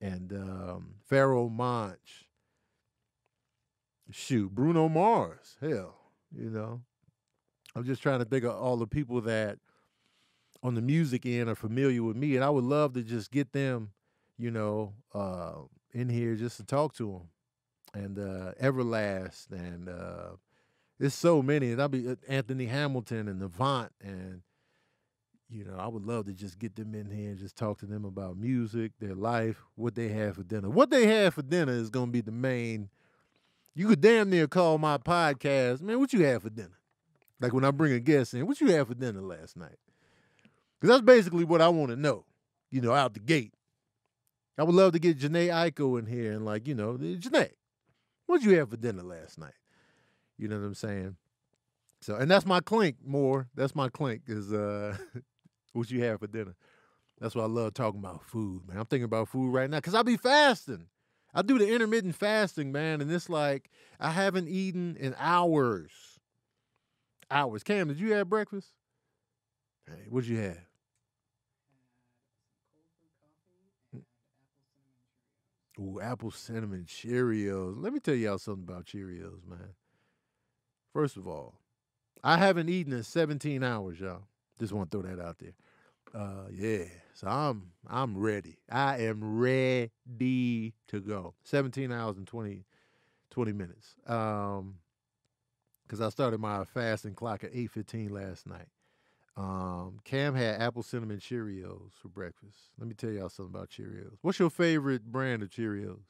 and 0.00 0.32
um, 0.32 0.94
Pharoahe 1.10 1.50
Monch. 1.50 2.26
Shoot, 4.10 4.54
Bruno 4.54 4.88
Mars. 4.88 5.56
Hell, 5.60 5.96
you 6.34 6.50
know. 6.50 6.82
I'm 7.74 7.84
just 7.84 8.02
trying 8.02 8.18
to 8.18 8.24
think 8.24 8.44
of 8.44 8.54
all 8.54 8.76
the 8.76 8.86
people 8.86 9.20
that 9.22 9.58
on 10.62 10.74
the 10.74 10.82
music 10.82 11.24
end 11.24 11.48
are 11.48 11.54
familiar 11.54 12.02
with 12.02 12.16
me, 12.16 12.34
and 12.34 12.44
I 12.44 12.50
would 12.50 12.64
love 12.64 12.94
to 12.94 13.02
just 13.02 13.30
get 13.30 13.52
them, 13.52 13.92
you 14.36 14.50
know, 14.50 14.94
uh, 15.14 15.52
in 15.92 16.08
here 16.08 16.34
just 16.34 16.56
to 16.56 16.64
talk 16.64 16.94
to 16.96 17.12
them. 17.12 18.02
And 18.02 18.18
uh, 18.18 18.52
Everlast, 18.60 19.50
and 19.50 19.88
uh, 19.88 20.30
there's 20.98 21.14
so 21.14 21.42
many, 21.42 21.74
I'll 21.74 21.88
be 21.88 22.08
uh, 22.08 22.16
Anthony 22.26 22.66
Hamilton 22.66 23.28
and 23.28 23.42
Avant, 23.42 23.92
and 24.02 24.42
you 25.50 25.64
know, 25.64 25.76
I 25.78 25.86
would 25.86 26.04
love 26.04 26.26
to 26.26 26.32
just 26.32 26.58
get 26.58 26.76
them 26.76 26.94
in 26.94 27.10
here 27.10 27.30
and 27.30 27.38
just 27.38 27.56
talk 27.56 27.78
to 27.78 27.86
them 27.86 28.04
about 28.04 28.36
music, 28.36 28.92
their 29.00 29.14
life, 29.14 29.62
what 29.76 29.94
they 29.94 30.08
have 30.08 30.36
for 30.36 30.42
dinner. 30.42 30.68
What 30.68 30.90
they 30.90 31.06
have 31.06 31.34
for 31.34 31.42
dinner 31.42 31.72
is 31.72 31.88
going 31.88 32.06
to 32.06 32.12
be 32.12 32.20
the 32.20 32.32
main. 32.32 32.90
You 33.74 33.88
could 33.88 34.00
damn 34.00 34.28
near 34.28 34.46
call 34.46 34.76
my 34.76 34.98
podcast, 34.98 35.80
man. 35.80 36.00
What 36.00 36.12
you 36.12 36.22
have 36.24 36.42
for 36.42 36.50
dinner? 36.50 36.78
Like 37.40 37.54
when 37.54 37.64
I 37.64 37.70
bring 37.70 37.92
a 37.92 38.00
guest 38.00 38.34
in, 38.34 38.46
what 38.46 38.60
you 38.60 38.72
have 38.72 38.88
for 38.88 38.94
dinner 38.94 39.22
last 39.22 39.56
night? 39.56 39.78
Because 40.78 40.96
that's 40.96 41.06
basically 41.06 41.44
what 41.44 41.62
I 41.62 41.68
want 41.68 41.90
to 41.90 41.96
know, 41.96 42.24
you 42.70 42.80
know, 42.80 42.92
out 42.92 43.14
the 43.14 43.20
gate. 43.20 43.54
I 44.58 44.64
would 44.64 44.74
love 44.74 44.92
to 44.92 44.98
get 44.98 45.18
Jhené 45.18 45.48
Aiko 45.48 45.98
in 45.98 46.06
here 46.06 46.32
and, 46.32 46.44
like, 46.44 46.66
you 46.66 46.74
know, 46.74 46.94
Jhené, 46.94 47.50
what'd 48.26 48.44
you 48.44 48.58
have 48.58 48.70
for 48.70 48.76
dinner 48.76 49.02
last 49.02 49.38
night? 49.38 49.54
You 50.38 50.48
know 50.48 50.58
what 50.58 50.66
I'm 50.66 50.74
saying? 50.74 51.16
So, 52.00 52.14
and 52.14 52.30
that's 52.30 52.46
my 52.46 52.60
clink 52.60 52.96
more. 53.04 53.48
That's 53.54 53.74
my 53.74 53.88
clink 53.88 54.22
is 54.28 54.52
uh, 54.52 54.96
what 55.72 55.90
you 55.90 56.02
have 56.04 56.20
for 56.20 56.28
dinner. 56.28 56.54
That's 57.20 57.34
why 57.34 57.42
I 57.42 57.46
love 57.48 57.74
talking 57.74 58.00
about 58.00 58.24
food, 58.24 58.68
man. 58.68 58.78
I'm 58.78 58.86
thinking 58.86 59.04
about 59.04 59.28
food 59.28 59.52
right 59.52 59.68
now 59.68 59.78
because 59.78 59.94
I'll 59.94 60.04
be 60.04 60.16
fasting. 60.16 60.86
I 61.34 61.42
do 61.42 61.58
the 61.58 61.72
intermittent 61.72 62.14
fasting, 62.14 62.72
man, 62.72 63.00
and 63.00 63.10
it's 63.10 63.28
like 63.28 63.70
I 63.98 64.10
haven't 64.10 64.48
eaten 64.48 64.96
in 64.98 65.14
hours. 65.18 65.90
Hours. 67.30 67.62
Cam, 67.62 67.88
did 67.88 67.98
you 68.00 68.12
have 68.14 68.28
breakfast? 68.28 68.68
Hey, 69.86 70.06
what'd 70.08 70.28
you 70.28 70.38
have? 70.38 70.58
Ooh, 75.80 76.00
apple 76.00 76.30
cinnamon 76.30 76.86
Cheerios. 76.86 77.74
Let 77.80 77.92
me 77.92 78.00
tell 78.00 78.14
y'all 78.14 78.38
something 78.38 78.64
about 78.64 78.86
Cheerios, 78.86 79.46
man. 79.46 79.74
First 80.92 81.16
of 81.16 81.26
all, 81.26 81.54
I 82.24 82.36
haven't 82.36 82.68
eaten 82.68 82.92
in 82.92 83.02
17 83.02 83.62
hours, 83.62 84.00
y'all. 84.00 84.22
Just 84.58 84.72
want 84.72 84.90
to 84.90 84.98
throw 85.00 85.08
that 85.08 85.22
out 85.22 85.38
there. 85.38 85.54
Uh, 86.14 86.48
yeah. 86.52 86.84
So 87.14 87.26
I'm 87.28 87.72
I'm 87.86 88.16
ready. 88.16 88.58
I 88.70 88.98
am 89.02 89.38
ready 89.38 90.74
to 90.88 91.00
go. 91.00 91.34
17 91.44 91.92
hours 91.92 92.16
and 92.16 92.26
20, 92.26 92.64
20 93.30 93.52
minutes. 93.52 93.94
Um, 94.06 94.76
because 95.86 96.00
I 96.00 96.10
started 96.10 96.38
my 96.38 96.64
fasting 96.64 97.14
clock 97.14 97.44
at 97.44 97.52
8:15 97.52 98.10
last 98.10 98.46
night. 98.46 98.68
Um, 99.36 100.00
Cam 100.04 100.34
had 100.34 100.60
apple 100.60 100.82
cinnamon 100.82 101.18
Cheerios 101.18 101.92
for 102.00 102.08
breakfast. 102.08 102.58
Let 102.78 102.88
me 102.88 102.94
tell 102.94 103.10
y'all 103.10 103.28
something 103.28 103.54
about 103.54 103.70
Cheerios. 103.70 104.18
What's 104.20 104.38
your 104.38 104.50
favorite 104.50 105.04
brand 105.04 105.42
of 105.42 105.50
Cheerios? 105.50 106.00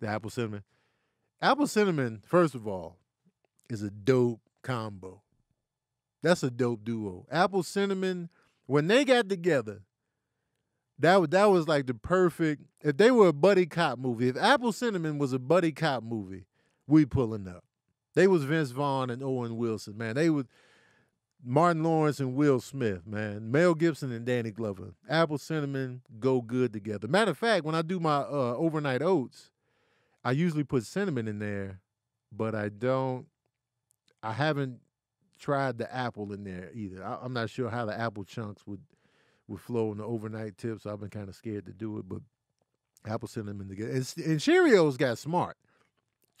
The 0.00 0.08
apple 0.08 0.30
cinnamon. 0.30 0.62
Apple 1.40 1.66
cinnamon, 1.66 2.22
first 2.26 2.54
of 2.54 2.66
all, 2.68 2.98
is 3.68 3.82
a 3.82 3.90
dope 3.90 4.40
combo. 4.62 5.22
That's 6.22 6.42
a 6.42 6.50
dope 6.50 6.84
duo. 6.84 7.26
Apple 7.30 7.62
cinnamon, 7.62 8.30
when 8.66 8.88
they 8.88 9.04
got 9.04 9.28
together, 9.28 9.82
that 10.98 11.30
that 11.30 11.46
was 11.46 11.68
like 11.68 11.86
the 11.86 11.94
perfect. 11.94 12.62
If 12.80 12.96
they 12.96 13.10
were 13.10 13.28
a 13.28 13.32
buddy 13.32 13.66
cop 13.66 13.98
movie, 13.98 14.28
if 14.28 14.36
Apple 14.36 14.72
Cinnamon 14.72 15.18
was 15.18 15.32
a 15.32 15.38
buddy 15.38 15.72
cop 15.72 16.02
movie, 16.02 16.46
we 16.86 17.04
pulling 17.04 17.46
up. 17.48 17.64
They 18.14 18.26
was 18.26 18.44
Vince 18.44 18.70
Vaughn 18.70 19.10
and 19.10 19.22
Owen 19.22 19.56
Wilson, 19.56 19.98
man. 19.98 20.14
They 20.14 20.30
would 20.30 20.48
Martin 21.44 21.82
Lawrence 21.82 22.18
and 22.18 22.34
Will 22.34 22.60
Smith, 22.60 23.06
man. 23.06 23.50
Mel 23.50 23.74
Gibson 23.74 24.10
and 24.10 24.24
Danny 24.24 24.50
Glover. 24.50 24.94
Apple 25.08 25.38
cinnamon 25.38 26.02
go 26.18 26.40
good 26.40 26.72
together. 26.72 27.06
Matter 27.08 27.32
of 27.32 27.38
fact, 27.38 27.64
when 27.64 27.74
I 27.74 27.82
do 27.82 28.00
my 28.00 28.16
uh, 28.16 28.54
overnight 28.56 29.02
oats, 29.02 29.50
I 30.24 30.32
usually 30.32 30.64
put 30.64 30.84
cinnamon 30.84 31.28
in 31.28 31.38
there, 31.38 31.80
but 32.32 32.54
I 32.54 32.68
don't. 32.70 33.26
I 34.26 34.32
haven't 34.32 34.80
tried 35.38 35.78
the 35.78 35.94
apple 35.94 36.32
in 36.32 36.44
there 36.44 36.70
either. 36.74 37.04
I, 37.04 37.24
am 37.24 37.32
not 37.32 37.50
sure 37.50 37.70
how 37.70 37.84
the 37.84 37.98
apple 37.98 38.24
chunks 38.24 38.66
would 38.66 38.80
would 39.48 39.60
flow 39.60 39.92
in 39.92 39.98
the 39.98 40.04
overnight 40.04 40.58
tips. 40.58 40.82
So 40.82 40.92
I've 40.92 41.00
been 41.00 41.10
kind 41.10 41.28
of 41.28 41.36
scared 41.36 41.66
to 41.66 41.72
do 41.72 41.98
it, 41.98 42.08
but 42.08 42.20
apple 43.06 43.28
cinnamon 43.28 43.68
together. 43.68 43.90
And, 43.90 44.12
and 44.24 44.40
Cheerios 44.40 44.98
got 44.98 45.18
smart. 45.18 45.56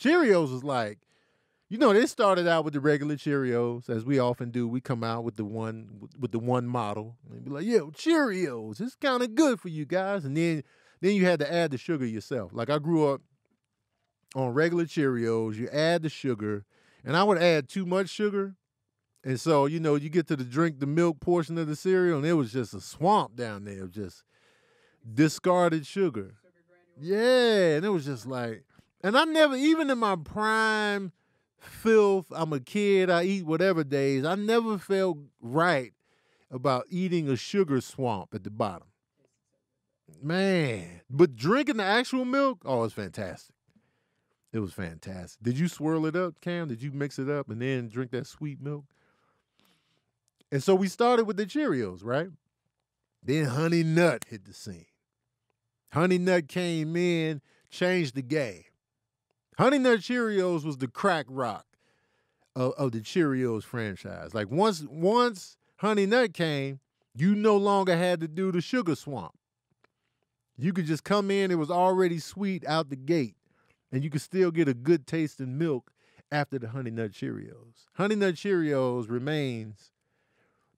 Cheerios 0.00 0.52
was 0.52 0.64
like 0.64 0.98
you 1.68 1.78
know, 1.78 1.92
they 1.92 2.06
started 2.06 2.46
out 2.46 2.64
with 2.64 2.74
the 2.74 2.80
regular 2.80 3.16
Cheerios, 3.16 3.90
as 3.90 4.04
we 4.04 4.20
often 4.20 4.50
do. 4.50 4.68
We 4.68 4.80
come 4.80 5.02
out 5.02 5.24
with 5.24 5.34
the 5.34 5.44
one 5.44 6.08
with 6.18 6.30
the 6.30 6.38
one 6.38 6.66
model 6.66 7.16
and 7.28 7.44
be 7.44 7.50
like, 7.50 7.64
"Yo, 7.64 7.90
Cheerios, 7.90 8.80
it's 8.80 8.94
kind 8.94 9.22
of 9.22 9.34
good 9.34 9.58
for 9.58 9.68
you 9.68 9.84
guys." 9.84 10.24
And 10.24 10.36
then 10.36 10.62
then 11.00 11.14
you 11.16 11.24
had 11.24 11.40
to 11.40 11.52
add 11.52 11.72
the 11.72 11.78
sugar 11.78 12.06
yourself. 12.06 12.52
Like 12.54 12.70
I 12.70 12.78
grew 12.78 13.08
up 13.08 13.20
on 14.36 14.54
regular 14.54 14.84
Cheerios, 14.84 15.56
you 15.56 15.68
add 15.70 16.02
the 16.02 16.08
sugar, 16.08 16.64
and 17.06 17.16
I 17.16 17.22
would 17.22 17.38
add 17.38 17.68
too 17.68 17.86
much 17.86 18.10
sugar. 18.10 18.56
And 19.24 19.40
so, 19.40 19.64
you 19.64 19.80
know, 19.80 19.94
you 19.94 20.10
get 20.10 20.26
to 20.28 20.36
the 20.36 20.44
drink 20.44 20.78
the 20.78 20.86
milk 20.86 21.20
portion 21.20 21.56
of 21.56 21.66
the 21.66 21.76
cereal, 21.76 22.18
and 22.18 22.26
it 22.26 22.34
was 22.34 22.52
just 22.52 22.74
a 22.74 22.80
swamp 22.80 23.34
down 23.34 23.64
there 23.64 23.84
of 23.84 23.92
just 23.92 24.22
discarded 25.14 25.86
sugar. 25.86 26.34
Yeah, 27.00 27.76
and 27.76 27.84
it 27.84 27.88
was 27.88 28.04
just 28.04 28.26
like, 28.26 28.64
and 29.02 29.16
I 29.16 29.24
never, 29.24 29.56
even 29.56 29.90
in 29.90 29.98
my 29.98 30.16
prime 30.16 31.12
filth. 31.58 32.26
I'm 32.30 32.52
a 32.52 32.60
kid. 32.60 33.10
I 33.10 33.24
eat 33.24 33.46
whatever 33.46 33.84
days. 33.84 34.24
I 34.24 34.34
never 34.34 34.78
felt 34.78 35.18
right 35.40 35.92
about 36.50 36.86
eating 36.88 37.28
a 37.28 37.36
sugar 37.36 37.80
swamp 37.80 38.34
at 38.34 38.44
the 38.44 38.50
bottom. 38.50 38.88
Man, 40.22 41.00
but 41.10 41.34
drinking 41.34 41.78
the 41.78 41.84
actual 41.84 42.24
milk, 42.24 42.62
oh, 42.64 42.84
it's 42.84 42.94
fantastic. 42.94 43.55
It 44.56 44.60
was 44.60 44.72
fantastic. 44.72 45.42
Did 45.42 45.58
you 45.58 45.68
swirl 45.68 46.06
it 46.06 46.16
up, 46.16 46.40
Cam? 46.40 46.68
Did 46.68 46.80
you 46.82 46.90
mix 46.90 47.18
it 47.18 47.28
up 47.28 47.50
and 47.50 47.60
then 47.60 47.90
drink 47.90 48.10
that 48.12 48.26
sweet 48.26 48.58
milk? 48.58 48.86
And 50.50 50.62
so 50.62 50.74
we 50.74 50.88
started 50.88 51.26
with 51.26 51.36
the 51.36 51.44
Cheerios, 51.44 52.02
right? 52.02 52.30
Then 53.22 53.44
Honey 53.44 53.82
Nut 53.82 54.24
hit 54.26 54.46
the 54.46 54.54
scene. 54.54 54.86
Honey 55.92 56.16
Nut 56.16 56.48
came 56.48 56.96
in, 56.96 57.42
changed 57.68 58.14
the 58.14 58.22
game. 58.22 58.64
Honey 59.58 59.78
Nut 59.78 60.00
Cheerios 60.00 60.64
was 60.64 60.78
the 60.78 60.88
crack 60.88 61.26
rock 61.28 61.66
of, 62.54 62.72
of 62.78 62.92
the 62.92 63.00
Cheerios 63.00 63.62
franchise. 63.62 64.32
Like 64.32 64.50
once 64.50 64.86
once 64.88 65.58
Honey 65.76 66.06
Nut 66.06 66.32
came, 66.32 66.80
you 67.14 67.34
no 67.34 67.58
longer 67.58 67.94
had 67.94 68.20
to 68.20 68.28
do 68.28 68.50
the 68.50 68.62
sugar 68.62 68.94
swamp. 68.94 69.34
You 70.56 70.72
could 70.72 70.86
just 70.86 71.04
come 71.04 71.30
in, 71.30 71.50
it 71.50 71.58
was 71.58 71.70
already 71.70 72.18
sweet 72.18 72.66
out 72.66 72.88
the 72.88 72.96
gate. 72.96 73.35
And 73.92 74.02
you 74.04 74.10
can 74.10 74.20
still 74.20 74.50
get 74.50 74.68
a 74.68 74.74
good 74.74 75.06
taste 75.06 75.40
in 75.40 75.58
milk 75.58 75.92
after 76.30 76.58
the 76.58 76.68
Honey 76.68 76.90
Nut 76.90 77.12
Cheerios. 77.12 77.86
Honey 77.94 78.16
Nut 78.16 78.34
Cheerios 78.34 79.08
remains 79.08 79.92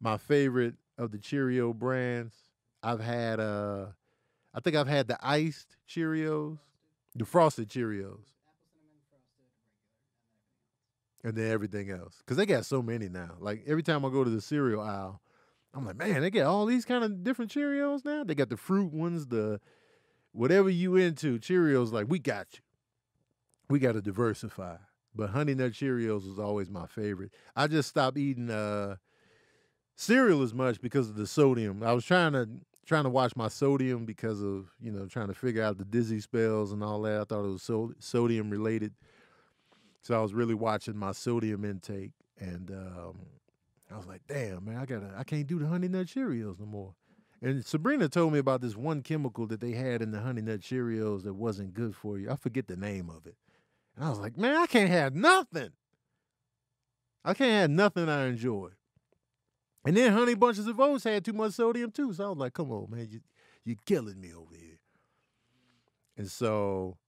my 0.00 0.16
favorite 0.16 0.74
of 0.96 1.10
the 1.10 1.18
Cheerio 1.18 1.72
brands. 1.72 2.34
I've 2.82 3.00
had 3.00 3.40
uh 3.40 3.86
I 4.54 4.60
think 4.60 4.76
I've 4.76 4.88
had 4.88 5.08
the 5.08 5.18
iced 5.22 5.76
Cheerios, 5.88 6.58
the 7.14 7.24
frosted 7.24 7.68
Cheerios, 7.68 8.24
and 11.22 11.36
then 11.36 11.50
everything 11.50 11.90
else. 11.90 12.22
Cause 12.26 12.36
they 12.36 12.46
got 12.46 12.66
so 12.66 12.82
many 12.82 13.08
now. 13.08 13.36
Like 13.40 13.64
every 13.66 13.82
time 13.82 14.04
I 14.04 14.10
go 14.10 14.24
to 14.24 14.30
the 14.30 14.40
cereal 14.40 14.80
aisle, 14.80 15.20
I'm 15.74 15.84
like, 15.86 15.96
man, 15.96 16.22
they 16.22 16.30
got 16.30 16.46
all 16.46 16.66
these 16.66 16.84
kind 16.84 17.04
of 17.04 17.22
different 17.22 17.50
Cheerios 17.52 18.04
now. 18.04 18.24
They 18.24 18.34
got 18.34 18.48
the 18.48 18.56
fruit 18.56 18.92
ones, 18.92 19.26
the 19.26 19.60
whatever 20.32 20.70
you 20.70 20.96
into. 20.96 21.38
Cheerios, 21.38 21.92
like 21.92 22.06
we 22.08 22.18
got 22.18 22.46
you. 22.52 22.60
We 23.68 23.78
got 23.78 23.92
to 23.92 24.02
diversify. 24.02 24.76
But 25.14 25.30
Honey 25.30 25.54
Nut 25.54 25.72
Cheerios 25.72 26.28
was 26.28 26.38
always 26.38 26.70
my 26.70 26.86
favorite. 26.86 27.32
I 27.56 27.66
just 27.66 27.88
stopped 27.88 28.16
eating 28.16 28.50
uh, 28.50 28.96
cereal 29.96 30.42
as 30.42 30.54
much 30.54 30.80
because 30.80 31.08
of 31.08 31.16
the 31.16 31.26
sodium. 31.26 31.82
I 31.82 31.92
was 31.92 32.04
trying 32.04 32.32
to 32.32 32.48
trying 32.86 33.04
to 33.04 33.10
watch 33.10 33.36
my 33.36 33.48
sodium 33.48 34.06
because 34.06 34.40
of 34.42 34.70
you 34.80 34.90
know 34.90 35.06
trying 35.06 35.28
to 35.28 35.34
figure 35.34 35.62
out 35.62 35.76
the 35.76 35.84
dizzy 35.84 36.20
spells 36.20 36.72
and 36.72 36.82
all 36.82 37.02
that. 37.02 37.20
I 37.20 37.24
thought 37.24 37.44
it 37.44 37.52
was 37.52 37.62
so, 37.62 37.92
sodium 37.98 38.48
related, 38.48 38.94
so 40.00 40.18
I 40.18 40.22
was 40.22 40.32
really 40.32 40.54
watching 40.54 40.96
my 40.96 41.12
sodium 41.12 41.64
intake, 41.64 42.12
and 42.38 42.70
um, 42.70 43.18
I 43.92 43.96
was 43.96 44.06
like, 44.06 44.22
"Damn, 44.26 44.64
man, 44.64 44.76
I 44.76 44.86
gotta, 44.86 45.12
I 45.16 45.24
can't 45.24 45.46
do 45.46 45.58
the 45.58 45.66
Honey 45.66 45.88
Nut 45.88 46.06
Cheerios 46.06 46.58
no 46.58 46.66
more." 46.66 46.94
And 47.42 47.64
Sabrina 47.64 48.08
told 48.08 48.32
me 48.32 48.38
about 48.38 48.62
this 48.62 48.76
one 48.76 49.02
chemical 49.02 49.46
that 49.48 49.60
they 49.60 49.72
had 49.72 50.00
in 50.00 50.10
the 50.10 50.20
Honey 50.20 50.42
Nut 50.42 50.60
Cheerios 50.60 51.22
that 51.24 51.34
wasn't 51.34 51.74
good 51.74 51.94
for 51.94 52.18
you. 52.18 52.30
I 52.30 52.36
forget 52.36 52.66
the 52.66 52.76
name 52.76 53.10
of 53.10 53.26
it, 53.26 53.36
and 53.98 54.06
I 54.06 54.10
was 54.10 54.20
like, 54.20 54.38
"Man, 54.38 54.54
I 54.54 54.66
can't 54.66 54.90
have 54.90 55.14
nothing. 55.14 55.70
I 57.24 57.34
can't 57.34 57.50
have 57.50 57.70
nothing 57.70 58.08
I 58.08 58.26
enjoy." 58.26 58.70
And 59.84 59.96
then 59.96 60.12
Honey 60.12 60.34
Bunches 60.34 60.66
of 60.66 60.78
Oats 60.78 61.04
had 61.04 61.24
too 61.24 61.32
much 61.32 61.52
sodium 61.54 61.90
too. 61.90 62.12
So 62.12 62.26
I 62.26 62.28
was 62.28 62.38
like, 62.38 62.52
come 62.52 62.70
on, 62.70 62.90
man, 62.90 63.08
you, 63.10 63.20
you're 63.64 63.76
killing 63.86 64.20
me 64.20 64.34
over 64.34 64.54
here. 64.54 64.80
And 66.16 66.30
so 66.30 66.98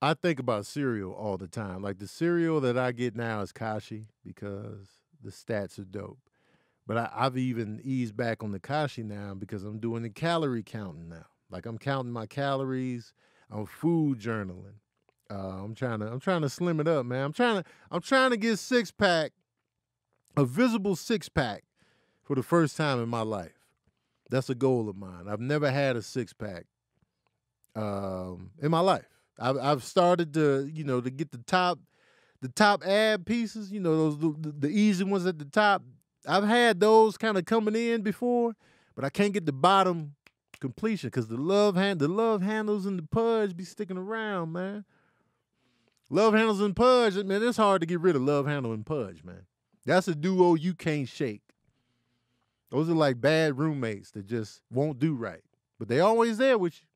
I 0.00 0.14
think 0.14 0.40
about 0.40 0.66
cereal 0.66 1.12
all 1.12 1.36
the 1.36 1.46
time. 1.46 1.82
Like 1.82 1.98
the 1.98 2.08
cereal 2.08 2.60
that 2.62 2.76
I 2.76 2.90
get 2.90 3.14
now 3.14 3.42
is 3.42 3.52
Kashi 3.52 4.08
because 4.24 4.88
the 5.22 5.30
stats 5.30 5.78
are 5.78 5.84
dope. 5.84 6.18
But 6.84 6.96
I, 6.96 7.10
have 7.14 7.38
even 7.38 7.80
eased 7.84 8.16
back 8.16 8.42
on 8.42 8.50
the 8.50 8.58
Kashi 8.58 9.04
now 9.04 9.34
because 9.34 9.62
I'm 9.62 9.78
doing 9.78 10.02
the 10.02 10.10
calorie 10.10 10.64
counting 10.64 11.08
now. 11.08 11.26
Like 11.48 11.64
I'm 11.64 11.78
counting 11.78 12.12
my 12.12 12.26
calories. 12.26 13.12
I'm 13.50 13.66
food 13.66 14.18
journaling. 14.18 14.80
Uh, 15.32 15.64
I'm 15.64 15.74
trying 15.74 16.00
to 16.00 16.06
I'm 16.06 16.20
trying 16.20 16.42
to 16.42 16.48
slim 16.48 16.78
it 16.80 16.88
up, 16.88 17.06
man. 17.06 17.24
I'm 17.24 17.32
trying 17.32 17.62
to 17.62 17.68
I'm 17.90 18.02
trying 18.02 18.30
to 18.30 18.36
get 18.36 18.58
six 18.58 18.90
pack 18.90 19.32
a 20.36 20.44
visible 20.44 20.96
six 20.96 21.28
pack 21.28 21.64
for 22.22 22.34
the 22.34 22.42
first 22.42 22.76
time 22.76 23.02
in 23.02 23.08
my 23.08 23.22
life. 23.22 23.52
That's 24.30 24.50
a 24.50 24.54
goal 24.54 24.88
of 24.88 24.96
mine. 24.96 25.28
I've 25.28 25.40
never 25.40 25.70
had 25.70 25.96
a 25.96 26.02
six 26.02 26.32
pack 26.32 26.64
um, 27.74 28.50
in 28.60 28.70
my 28.70 28.80
life. 28.80 29.08
I've, 29.38 29.56
I've 29.58 29.84
started 29.84 30.34
to, 30.34 30.70
you 30.72 30.84
know, 30.84 31.00
to 31.00 31.10
get 31.10 31.32
the 31.32 31.38
top, 31.38 31.78
the 32.40 32.48
top 32.48 32.86
ab 32.86 33.26
pieces. 33.26 33.72
You 33.72 33.80
know, 33.80 34.10
those 34.10 34.18
the, 34.18 34.52
the 34.58 34.68
easy 34.68 35.04
ones 35.04 35.26
at 35.26 35.38
the 35.38 35.44
top. 35.44 35.82
I've 36.26 36.44
had 36.44 36.80
those 36.80 37.16
kind 37.16 37.36
of 37.36 37.44
coming 37.44 37.74
in 37.74 38.02
before, 38.02 38.54
but 38.94 39.04
I 39.04 39.10
can't 39.10 39.32
get 39.32 39.44
the 39.44 39.52
bottom 39.52 40.14
completion 40.60 41.08
because 41.08 41.26
the 41.28 41.36
love 41.36 41.74
hand, 41.74 41.98
the 41.98 42.08
love 42.08 42.40
handles 42.42 42.86
and 42.86 42.98
the 42.98 43.02
pudge 43.02 43.56
be 43.56 43.64
sticking 43.64 43.98
around, 43.98 44.52
man. 44.52 44.84
Love 46.12 46.34
handles 46.34 46.60
and 46.60 46.76
pudge, 46.76 47.14
man. 47.24 47.42
It's 47.42 47.56
hard 47.56 47.80
to 47.80 47.86
get 47.86 48.00
rid 48.00 48.16
of 48.16 48.20
love 48.20 48.46
handle 48.46 48.74
and 48.74 48.84
pudge, 48.84 49.24
man. 49.24 49.46
That's 49.86 50.08
a 50.08 50.14
duo 50.14 50.54
you 50.54 50.74
can't 50.74 51.08
shake. 51.08 51.40
Those 52.70 52.90
are 52.90 52.94
like 52.94 53.18
bad 53.18 53.58
roommates 53.58 54.10
that 54.10 54.26
just 54.26 54.60
won't 54.70 54.98
do 54.98 55.14
right. 55.14 55.40
But 55.78 55.88
they 55.88 56.00
always 56.00 56.36
there 56.36 56.58
with 56.58 56.74
you. 56.74 56.86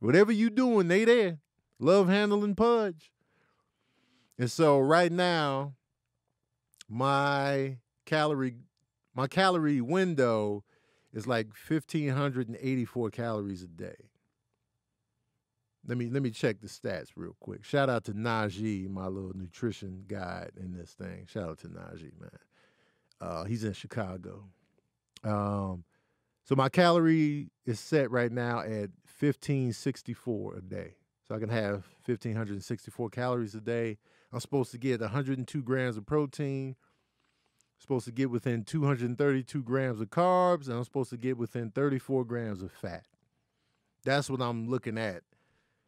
Whatever 0.00 0.32
you 0.32 0.50
doing, 0.50 0.88
they 0.88 1.04
there. 1.04 1.38
Love 1.78 2.08
handling 2.08 2.56
pudge. 2.56 3.12
And 4.36 4.50
so 4.50 4.80
right 4.80 5.12
now, 5.12 5.74
my 6.88 7.76
calorie 8.04 8.56
my 9.14 9.28
calorie 9.28 9.80
window 9.80 10.64
is 11.12 11.28
like 11.28 11.46
1584 11.46 13.10
calories 13.10 13.62
a 13.62 13.68
day. 13.68 14.10
Let 15.86 15.98
me 15.98 16.08
let 16.08 16.22
me 16.22 16.30
check 16.30 16.60
the 16.60 16.66
stats 16.66 17.08
real 17.14 17.36
quick. 17.40 17.62
Shout 17.62 17.90
out 17.90 18.04
to 18.04 18.12
Najee, 18.12 18.88
my 18.88 19.06
little 19.06 19.32
nutrition 19.34 20.04
guide 20.08 20.52
in 20.58 20.72
this 20.72 20.92
thing. 20.92 21.26
Shout 21.26 21.48
out 21.48 21.58
to 21.58 21.68
Najee, 21.68 22.18
man. 22.18 22.30
Uh, 23.20 23.44
he's 23.44 23.64
in 23.64 23.74
Chicago. 23.74 24.44
Um, 25.22 25.84
so 26.44 26.54
my 26.54 26.68
calorie 26.68 27.50
is 27.66 27.80
set 27.80 28.10
right 28.10 28.32
now 28.32 28.60
at 28.60 28.90
1564 29.18 30.56
a 30.56 30.60
day. 30.62 30.94
So 31.26 31.34
I 31.34 31.38
can 31.38 31.48
have 31.48 31.86
1564 32.06 33.10
calories 33.10 33.54
a 33.54 33.60
day. 33.60 33.98
I'm 34.32 34.40
supposed 34.40 34.70
to 34.72 34.78
get 34.78 35.00
102 35.00 35.62
grams 35.62 35.96
of 35.96 36.04
protein. 36.04 36.76
supposed 37.78 38.06
to 38.06 38.12
get 38.12 38.30
within 38.30 38.64
232 38.64 39.62
grams 39.62 40.00
of 40.00 40.08
carbs, 40.08 40.66
and 40.66 40.76
I'm 40.76 40.84
supposed 40.84 41.10
to 41.10 41.16
get 41.16 41.38
within 41.38 41.70
34 41.70 42.24
grams 42.24 42.62
of 42.62 42.72
fat. 42.72 43.04
That's 44.04 44.28
what 44.28 44.42
I'm 44.42 44.68
looking 44.68 44.98
at 44.98 45.22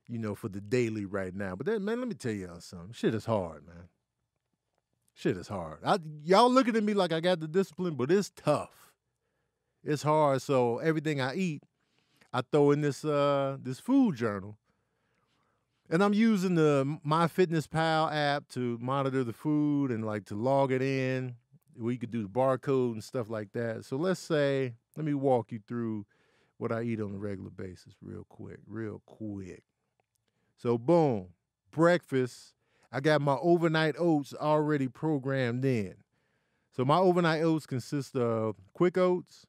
you 0.08 0.18
know, 0.18 0.34
for 0.34 0.48
the 0.48 0.60
daily 0.60 1.04
right 1.04 1.34
now. 1.34 1.56
But 1.56 1.66
then, 1.66 1.84
man, 1.84 1.98
let 1.98 2.08
me 2.08 2.14
tell 2.14 2.32
y'all 2.32 2.60
something. 2.60 2.92
Shit 2.92 3.14
is 3.14 3.24
hard, 3.24 3.66
man. 3.66 3.88
Shit 5.14 5.36
is 5.36 5.48
hard. 5.48 5.78
I, 5.84 5.98
y'all 6.24 6.52
looking 6.52 6.76
at 6.76 6.84
me 6.84 6.94
like 6.94 7.12
I 7.12 7.20
got 7.20 7.40
the 7.40 7.48
discipline, 7.48 7.94
but 7.94 8.10
it's 8.10 8.30
tough. 8.30 8.92
It's 9.82 10.02
hard. 10.02 10.42
So 10.42 10.78
everything 10.78 11.20
I 11.20 11.34
eat, 11.34 11.62
I 12.32 12.42
throw 12.42 12.72
in 12.72 12.82
this 12.82 13.04
uh 13.04 13.56
this 13.62 13.80
food 13.80 14.16
journal. 14.16 14.58
And 15.88 16.02
I'm 16.02 16.12
using 16.12 16.56
the 16.56 16.98
MyFitnessPal 17.06 18.12
app 18.12 18.48
to 18.48 18.76
monitor 18.80 19.22
the 19.22 19.32
food 19.32 19.92
and 19.92 20.04
like 20.04 20.24
to 20.26 20.34
log 20.34 20.72
it 20.72 20.82
in. 20.82 21.36
We 21.78 21.96
could 21.96 22.10
do 22.10 22.22
the 22.22 22.28
barcode 22.28 22.92
and 22.92 23.04
stuff 23.04 23.30
like 23.30 23.52
that. 23.52 23.84
So 23.84 23.96
let's 23.96 24.18
say, 24.18 24.74
let 24.96 25.06
me 25.06 25.14
walk 25.14 25.52
you 25.52 25.60
through 25.66 26.04
what 26.58 26.72
I 26.72 26.82
eat 26.82 27.00
on 27.00 27.14
a 27.14 27.18
regular 27.18 27.50
basis 27.50 27.94
real 28.02 28.26
quick, 28.28 28.58
real 28.66 29.00
quick. 29.06 29.62
So 30.56 30.78
boom, 30.78 31.28
breakfast. 31.70 32.54
I 32.90 33.00
got 33.00 33.20
my 33.20 33.36
overnight 33.42 33.94
oats 33.98 34.32
already 34.34 34.88
programmed 34.88 35.64
in. 35.64 35.94
So 36.74 36.84
my 36.84 36.98
overnight 36.98 37.42
oats 37.42 37.66
consist 37.66 38.16
of 38.16 38.56
quick 38.72 38.96
oats, 38.96 39.46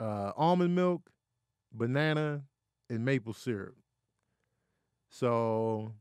uh, 0.00 0.32
almond 0.36 0.74
milk, 0.74 1.10
banana, 1.72 2.42
and 2.88 3.04
maple 3.04 3.32
syrup. 3.32 3.76
So 5.10 5.92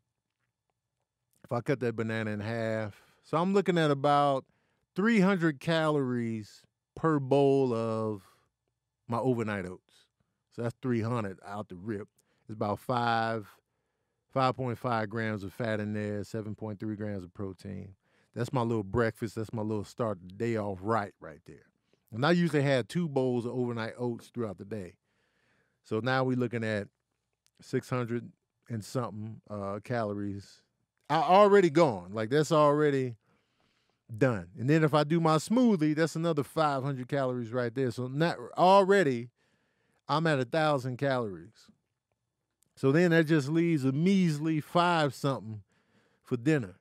if 1.44 1.52
I 1.52 1.62
cut 1.62 1.80
that 1.82 1.96
banana 1.96 2.32
in 2.32 2.40
half, 2.40 3.02
so 3.24 3.38
I'm 3.38 3.54
looking 3.54 3.78
at 3.78 3.92
about 3.92 4.46
300 4.96 5.60
calories 5.60 6.64
per 6.96 7.20
bowl 7.20 7.74
of 7.74 8.22
my 9.08 9.18
overnight 9.18 9.66
oats. 9.66 10.08
So 10.56 10.62
that's 10.64 10.76
300 10.82 11.40
out 11.46 11.70
the 11.70 11.76
rip. 11.76 12.08
It's 12.48 12.54
about 12.54 12.80
five 12.80 13.48
5.5 14.34 15.10
grams 15.10 15.44
of 15.44 15.54
fat 15.54 15.80
in 15.80 15.94
there, 15.94 16.22
7.3 16.22 16.98
grams 16.98 17.24
of 17.24 17.34
protein. 17.34 17.96
That's 18.36 18.52
my 18.52 18.62
little 18.62 18.84
breakfast. 18.84 19.36
That's 19.36 19.54
my 19.54 19.62
little 19.62 19.84
start 19.84 20.20
the 20.22 20.34
day 20.34 20.58
off 20.58 20.80
right, 20.82 21.14
right 21.20 21.42
there. 21.46 21.68
And 22.12 22.26
I 22.26 22.32
usually 22.32 22.64
had 22.64 22.90
two 22.90 23.08
bowls 23.08 23.46
of 23.46 23.54
overnight 23.54 23.94
oats 23.98 24.32
throughout 24.34 24.58
the 24.58 24.66
day. 24.66 24.94
So 25.84 26.00
now 26.00 26.24
we're 26.24 26.38
looking 26.38 26.64
at 26.64 26.88
600 27.62 28.32
and 28.70 28.84
something 28.84 29.42
uh, 29.50 29.80
calories. 29.84 30.62
I 31.10 31.18
already 31.18 31.70
gone. 31.70 32.12
Like 32.14 32.30
that's 32.30 32.52
already 32.52 33.16
done. 34.16 34.48
And 34.58 34.70
then 34.70 34.84
if 34.84 34.94
I 34.94 35.04
do 35.04 35.20
my 35.20 35.38
smoothie, 35.38 35.96
that's 35.96 36.16
another 36.16 36.44
500 36.44 37.08
calories 37.08 37.52
right 37.52 37.74
there. 37.74 37.92
So 37.92 38.08
not 38.08 38.38
already, 38.58 39.30
I'm 40.08 40.28
at 40.28 40.40
a 40.40 40.46
thousand 40.46 40.98
calories. 40.98 41.70
So 42.76 42.92
then 42.92 43.12
that 43.12 43.26
just 43.26 43.50
leaves 43.50 43.86
a 43.86 43.92
measly 43.92 44.60
five 44.60 45.14
something 45.14 45.62
for 46.24 46.38
dinner. 46.38 46.80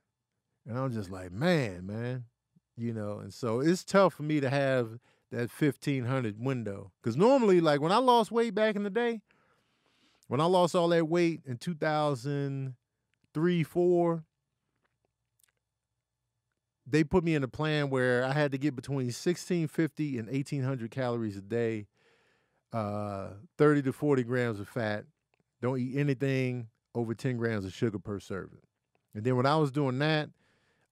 And 0.66 0.78
I'm 0.78 0.92
just 0.92 1.10
like, 1.10 1.32
man, 1.32 1.86
man, 1.86 2.24
you 2.76 2.94
know, 2.94 3.18
and 3.18 3.34
so 3.34 3.60
it's 3.60 3.84
tough 3.84 4.14
for 4.14 4.22
me 4.22 4.40
to 4.40 4.48
have 4.48 4.98
that 5.30 5.50
1500 5.50 6.36
window. 6.38 6.92
Because 7.02 7.16
normally, 7.16 7.60
like 7.60 7.80
when 7.80 7.90
I 7.92 7.98
lost 7.98 8.30
weight 8.30 8.54
back 8.54 8.76
in 8.76 8.84
the 8.84 8.90
day, 8.90 9.20
when 10.28 10.40
I 10.40 10.44
lost 10.44 10.74
all 10.74 10.88
that 10.88 11.08
weight 11.08 11.42
in 11.44 11.58
2003, 11.58 13.62
four, 13.64 14.24
they 16.86 17.04
put 17.04 17.24
me 17.24 17.34
in 17.34 17.42
a 17.42 17.48
plan 17.48 17.90
where 17.90 18.24
I 18.24 18.32
had 18.32 18.52
to 18.52 18.58
get 18.58 18.76
between 18.76 19.06
1650 19.06 20.18
and 20.18 20.28
1800 20.28 20.90
calories 20.90 21.36
a 21.36 21.42
day, 21.42 21.86
uh, 22.72 23.30
30 23.58 23.82
to 23.82 23.92
40 23.92 24.22
grams 24.24 24.60
of 24.60 24.68
fat, 24.68 25.04
don't 25.62 25.78
eat 25.78 25.96
anything 25.96 26.66
over 26.94 27.14
10 27.14 27.38
grams 27.38 27.64
of 27.64 27.72
sugar 27.72 27.98
per 27.98 28.20
serving. 28.20 28.58
And 29.14 29.24
then 29.24 29.36
when 29.36 29.46
I 29.46 29.56
was 29.56 29.70
doing 29.70 29.98
that, 30.00 30.28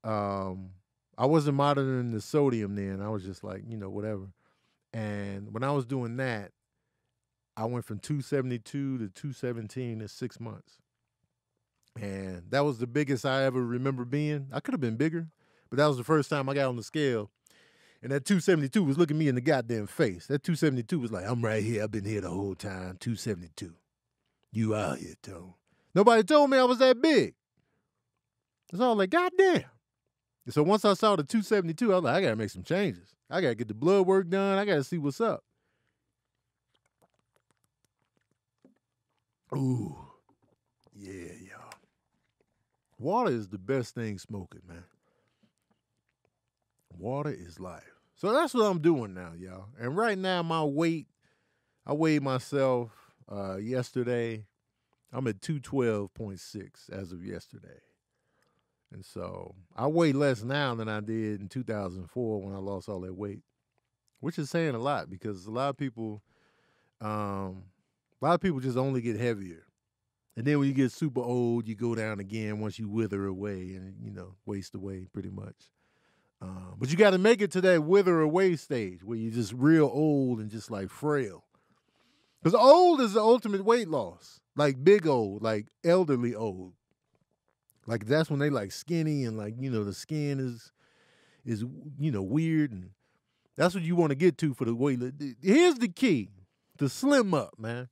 um, 0.05 0.71
I 1.19 1.27
wasn't 1.27 1.57
monitoring 1.57 2.13
the 2.13 2.21
sodium 2.21 2.77
then. 2.77 3.03
I 3.03 3.11
was 3.11 3.25
just 3.25 3.45
like, 3.45 3.63
you 3.69 3.77
know, 3.77 3.91
whatever. 3.91 4.29
And 4.95 5.53
when 5.53 5.63
I 5.63 5.73
was 5.73 5.85
doing 5.85 6.17
that, 6.17 6.53
I 7.57 7.65
went 7.67 7.85
from 7.85 7.99
272 7.99 8.99
to 8.99 9.09
217 9.09 10.01
in 10.01 10.09
six 10.09 10.41
months. 10.41 10.79
And 12.01 12.45
that 12.51 12.65
was 12.65 12.79
the 12.79 12.87
biggest 12.87 13.27
I 13.27 13.45
ever 13.45 13.63
remember 13.63 14.05
being. 14.05 14.47
I 14.53 14.61
could 14.61 14.73
have 14.73 14.81
been 14.81 14.97
bigger, 14.97 15.27
but 15.69 15.77
that 15.77 15.87
was 15.87 15.97
the 15.97 16.05
first 16.05 16.31
time 16.31 16.49
I 16.49 16.55
got 16.55 16.69
on 16.69 16.77
the 16.77 16.83
scale. 16.83 17.31
And 18.03 18.13
that 18.13 18.25
272 18.25 18.83
was 18.83 18.97
looking 18.97 19.19
me 19.19 19.29
in 19.29 19.35
the 19.35 19.43
goddamn 19.43 19.87
face. 19.89 20.27
That 20.27 20.43
272 20.43 20.99
was 20.99 21.13
like, 21.13 21.27
I'm 21.27 21.45
right 21.45 21.63
here. 21.63 21.83
I've 21.83 21.91
been 21.91 22.05
here 22.05 22.23
the 22.23 22.31
whole 22.31 22.55
time. 22.55 22.97
272. 22.99 23.75
You 24.53 24.75
out 24.75 24.99
here, 24.99 25.15
Tone. 25.23 25.55
Nobody 25.95 26.23
told 26.23 26.51
me 26.51 26.59
I 26.59 26.65
was 26.65 26.79
that 26.79 27.01
big. 27.01 27.35
It's 28.73 28.81
all 28.81 28.97
like, 28.97 29.11
goddamn. 29.11 29.65
So 30.49 30.63
once 30.63 30.85
I 30.85 30.95
saw 30.95 31.17
the 31.17 31.23
272, 31.23 31.93
I 31.93 31.97
was 31.97 32.05
like, 32.05 32.15
I 32.17 32.23
gotta 32.23 32.37
make 32.37 32.51
some 32.51 32.63
changes. 32.63 33.15
I 33.29 33.41
gotta 33.41 33.55
get 33.55 33.69
the 33.69 33.75
blood 33.75 34.07
work 34.07 34.29
done. 34.29 34.59
I 34.59 34.65
gotta 34.65 34.85
see 34.85 34.99
what's 34.99 35.21
up. 35.21 35.45
Ooh. 39.55 39.97
Yeah, 40.95 41.33
y'all. 41.49 41.73
Water 42.99 43.31
is 43.31 43.49
the 43.49 43.59
best 43.59 43.95
thing 43.95 44.19
smoking, 44.19 44.63
man. 44.69 44.85
Water 46.97 47.31
is 47.31 47.59
life. 47.59 47.83
So 48.17 48.33
that's 48.33 48.53
what 48.53 48.65
I'm 48.65 48.81
doing 48.81 49.15
now, 49.15 49.33
y'all. 49.39 49.67
And 49.79 49.97
right 49.97 50.19
now, 50.19 50.43
my 50.43 50.63
weight, 50.63 51.07
I 51.87 51.95
weighed 51.95 52.23
myself 52.23 52.91
uh, 53.31 53.57
yesterday. 53.57 54.47
I'm 55.13 55.27
at 55.27 55.41
212.6 55.41 56.91
as 56.91 57.13
of 57.13 57.25
yesterday. 57.25 57.81
And 58.93 59.05
so 59.05 59.55
I 59.77 59.87
weigh 59.87 60.13
less 60.13 60.43
now 60.43 60.75
than 60.75 60.89
I 60.89 61.01
did 61.01 61.41
in 61.41 61.49
2004 61.49 62.43
when 62.43 62.55
I 62.55 62.59
lost 62.59 62.89
all 62.89 63.01
that 63.01 63.15
weight, 63.15 63.43
which 64.21 64.39
is 64.39 64.51
saying 64.51 64.75
a 64.75 64.79
lot 64.79 65.11
because 65.11 65.47
a 65.47 65.51
lot 65.51 65.71
of 65.71 65.77
people, 65.77 66.23
um, 67.01 67.65
a 68.21 68.27
lot 68.27 68.35
of 68.35 68.41
people 68.41 68.61
just 68.61 68.77
only 68.77 69.01
get 69.01 69.19
heavier. 69.19 69.65
And 70.37 70.47
then 70.47 70.59
when 70.59 70.69
you 70.69 70.75
get 70.75 70.93
super 70.93 71.21
old, 71.21 71.69
you 71.69 71.75
go 71.75 71.95
down 71.95 72.19
again 72.19 72.61
once 72.61 72.79
you 72.79 72.89
wither 72.89 73.27
away 73.27 73.75
and, 73.75 73.95
you 74.03 74.11
know, 74.11 74.37
waste 74.47 74.75
away 74.75 75.07
pretty 75.13 75.31
much. 75.31 75.71
Um, 76.43 76.77
but 76.79 76.91
you 76.91 76.97
got 76.97 77.11
to 77.11 77.19
make 77.19 77.43
it 77.43 77.53
to 77.53 77.61
that 77.61 77.85
wither 77.85 78.21
away 78.21 78.57
stage 78.57 79.05
where 79.05 79.19
you're 79.19 79.33
just 79.33 79.53
real 79.53 79.91
old 79.93 80.41
and 80.41 80.51
just 80.51 80.71
like 80.71 80.89
frail. 80.89 81.45
Because 82.43 82.55
old 82.55 83.01
is 83.01 83.13
the 83.13 83.21
ultimate 83.21 83.65
weight 83.65 83.89
loss, 83.89 84.41
like 84.57 84.83
big 84.83 85.07
old, 85.07 85.43
like 85.43 85.67
elderly 85.85 86.35
old. 86.35 86.73
Like 87.87 88.07
that's 88.07 88.31
when 88.31 88.39
they 88.39 88.51
like 88.51 88.73
skinny 88.73 89.25
and 89.25 89.37
like 89.37 89.55
you 89.59 89.71
know 89.71 89.85
the 89.85 89.93
skin 89.93 90.39
is 90.39 90.73
is 91.45 91.65
you 91.99 92.13
know 92.13 92.23
weird 92.23 92.73
and 92.73 92.91
that's 93.57 93.75
what 93.75 93.83
you 93.83 93.97
want 93.97 94.11
to 94.11 94.17
get 94.17 94.39
to 94.39 94.55
for 94.55 94.65
the 94.65 94.75
weight. 94.75 95.01
Here's 95.43 95.75
the 95.77 95.89
key: 95.89 96.31
to 96.79 96.89
slim 96.89 97.35
up, 97.35 97.59
man. 97.59 97.89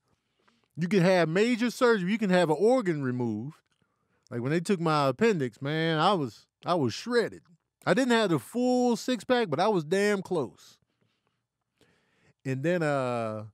You 0.76 0.88
can 0.88 1.00
have 1.00 1.28
major 1.28 1.70
surgery. 1.70 2.10
You 2.10 2.18
can 2.18 2.30
have 2.30 2.50
an 2.50 2.56
organ 2.58 3.02
removed. 3.02 3.56
Like 4.30 4.40
when 4.40 4.52
they 4.52 4.60
took 4.60 4.80
my 4.80 5.08
appendix, 5.08 5.60
man, 5.60 5.98
I 5.98 6.12
was 6.14 6.46
I 6.64 6.74
was 6.74 6.94
shredded. 6.94 7.42
I 7.84 7.94
didn't 7.94 8.12
have 8.12 8.30
the 8.30 8.38
full 8.38 8.96
six 8.96 9.24
pack, 9.24 9.48
but 9.50 9.60
I 9.60 9.68
was 9.68 9.84
damn 9.84 10.22
close. 10.22 10.78
And 12.44 12.62
then 12.62 12.82
uh 12.82 13.44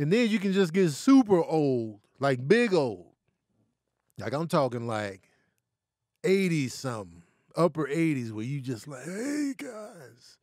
and 0.00 0.10
then 0.10 0.30
you 0.30 0.38
can 0.38 0.54
just 0.54 0.72
get 0.72 0.88
super 0.90 1.44
old, 1.44 2.00
like 2.18 2.48
big 2.48 2.72
old. 2.72 3.04
Like 4.18 4.32
I'm 4.32 4.48
talking 4.48 4.86
like 4.86 5.28
80s 6.24 6.70
something, 6.72 7.22
upper 7.54 7.86
80s, 7.86 8.32
where 8.32 8.44
you 8.44 8.62
just 8.62 8.88
like, 8.88 9.04
hey 9.04 9.52
guys. 9.58 10.38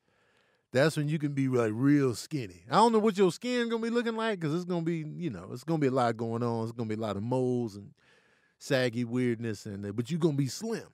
That's 0.73 0.95
when 0.95 1.09
you 1.09 1.17
can 1.17 1.31
be 1.31 1.47
like 1.47 1.71
real 1.73 2.13
skinny. 2.13 2.65
I 2.69 2.75
don't 2.75 2.91
know 2.91 2.99
what 2.99 3.17
your 3.17 3.31
skin 3.31 3.67
gonna 3.67 3.81
be 3.81 3.89
looking 3.89 4.15
like, 4.15 4.39
because 4.39 4.53
it's 4.53 4.65
gonna 4.65 4.83
be, 4.83 5.03
you 5.15 5.31
know, 5.31 5.49
it's 5.51 5.63
gonna 5.63 5.79
be 5.79 5.87
a 5.87 5.91
lot 5.91 6.15
going 6.17 6.43
on. 6.43 6.63
It's 6.63 6.73
gonna 6.73 6.89
be 6.89 6.95
a 6.95 6.99
lot 6.99 7.17
of 7.17 7.23
moles 7.23 7.75
and 7.75 7.89
saggy 8.59 9.05
weirdness 9.05 9.65
and 9.65 9.95
but 9.95 10.11
you're 10.11 10.19
gonna 10.19 10.33
be 10.33 10.47
slim. 10.47 10.87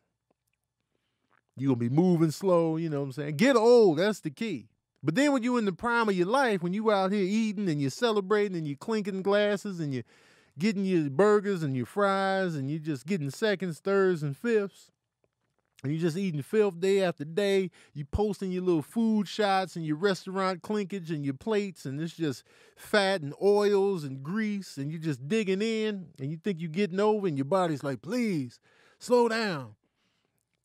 You're 1.58 1.76
gonna 1.76 1.90
be 1.90 1.94
moving 1.94 2.32
slow, 2.32 2.78
you 2.78 2.90
know 2.90 3.02
what 3.02 3.08
I'm 3.08 3.12
saying? 3.12 3.36
Get 3.36 3.58
old, 3.58 3.98
that's 3.98 4.22
the 4.22 4.30
key. 4.32 4.70
But 5.04 5.16
then 5.16 5.34
when 5.34 5.44
you're 5.44 5.60
in 5.60 5.66
the 5.66 5.74
prime 5.74 6.08
of 6.08 6.16
your 6.16 6.28
life, 6.28 6.64
when 6.64 6.74
you 6.74 6.90
out 6.90 7.12
here 7.12 7.26
eating 7.28 7.70
and 7.70 7.82
you're 7.82 7.90
celebrating 7.90 8.56
and 8.56 8.66
you're 8.66 8.78
clinking 8.78 9.22
glasses 9.22 9.80
and 9.82 9.94
you're 9.94 10.04
getting 10.58 10.86
your 10.86 11.10
burgers 11.10 11.62
and 11.62 11.76
your 11.76 11.86
fries 11.86 12.56
and 12.56 12.70
you're 12.70 12.80
just 12.80 13.06
getting 13.06 13.30
seconds, 13.30 13.80
thirds, 13.80 14.24
and 14.24 14.38
fifths. 14.38 14.92
And 15.84 15.92
you're 15.92 16.02
just 16.02 16.16
eating 16.16 16.42
filth 16.42 16.80
day 16.80 17.04
after 17.04 17.26
day. 17.26 17.70
You 17.94 18.06
posting 18.06 18.54
your 18.54 18.64
little 18.64 18.82
food 18.82 19.28
shots 19.28 19.76
and 19.76 19.86
your 19.86 19.98
restaurant 19.98 20.62
clinkage 20.62 21.10
and 21.10 21.26
your 21.26 21.34
plates, 21.34 21.86
and 21.86 22.00
it's 22.00 22.14
just 22.14 22.46
fat 22.78 23.22
and 23.22 23.34
oils 23.42 24.06
and 24.06 24.24
grease, 24.24 24.78
and 24.78 24.90
you're 24.90 25.02
just 25.02 25.28
digging 25.28 25.62
in, 25.62 26.08
and 26.20 26.32
you 26.32 26.38
think 26.38 26.62
you're 26.62 26.70
getting 26.70 27.02
over, 27.02 27.28
and 27.28 27.38
your 27.38 27.44
body's 27.44 27.84
like, 27.84 28.02
please, 28.02 28.62
slow 28.98 29.28
down. 29.28 29.76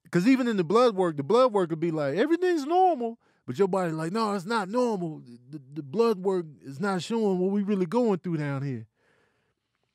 Because 0.05 0.29
even 0.29 0.47
in 0.47 0.57
the 0.57 0.63
blood 0.63 0.95
work, 0.95 1.17
the 1.17 1.25
blood 1.25 1.53
work 1.53 1.71
would 1.71 1.81
be 1.81 1.91
like, 1.91 2.17
everything's 2.17 2.65
normal, 2.65 3.19
but 3.49 3.59
your 3.59 3.67
body's 3.67 3.95
like, 3.95 4.13
no, 4.13 4.35
it's 4.35 4.45
not 4.45 4.69
normal. 4.69 5.23
The, 5.51 5.59
the 5.73 5.83
blood 5.83 6.19
work 6.19 6.45
is 6.61 6.79
not 6.81 7.03
showing 7.03 7.39
what 7.39 7.51
we 7.51 7.63
really 7.63 7.87
going 7.87 8.19
through 8.19 8.37
down 8.37 8.61
here. 8.61 8.87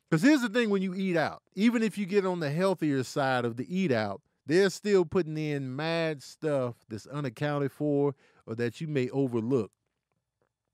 Because 0.10 0.24
here's 0.24 0.42
the 0.42 0.50
thing 0.50 0.72
when 0.72 0.82
you 0.82 0.96
eat 0.96 1.16
out, 1.16 1.44
even 1.54 1.84
if 1.84 1.96
you 1.96 2.08
get 2.08 2.26
on 2.26 2.40
the 2.40 2.50
healthier 2.50 3.04
side 3.04 3.46
of 3.46 3.56
the 3.56 3.68
eat 3.70 3.92
out, 3.92 4.22
they're 4.48 4.72
still 4.72 5.06
putting 5.06 5.38
in 5.38 5.76
mad 5.76 6.24
stuff 6.24 6.74
that's 6.90 7.06
unaccounted 7.06 7.72
for 7.72 8.16
or 8.48 8.56
that 8.56 8.82
you 8.82 8.88
may 8.88 9.08
overlook. 9.12 9.70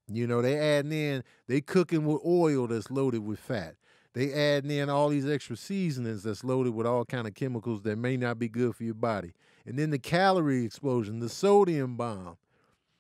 You 0.08 0.26
know, 0.26 0.42
they 0.42 0.58
adding 0.58 0.94
in, 0.94 1.26
they 1.50 1.60
cooking 1.60 2.06
with 2.06 2.22
oil 2.26 2.66
that's 2.68 2.90
loaded 2.90 3.26
with 3.26 3.40
fat. 3.40 3.76
They 4.14 4.32
adding 4.32 4.72
in 4.72 4.90
all 4.90 5.10
these 5.10 5.28
extra 5.28 5.58
seasonings 5.58 6.24
that's 6.24 6.46
loaded 6.46 6.74
with 6.74 6.88
all 6.88 7.04
kind 7.04 7.28
of 7.28 7.34
chemicals 7.34 7.82
that 7.82 7.98
may 7.98 8.16
not 8.16 8.40
be 8.40 8.48
good 8.48 8.74
for 8.74 8.86
your 8.86 8.94
body. 8.94 9.34
And 9.66 9.78
then 9.78 9.90
the 9.90 10.00
calorie 10.00 10.64
explosion, 10.64 11.20
the 11.20 11.28
sodium 11.28 11.98
bomb. 11.98 12.38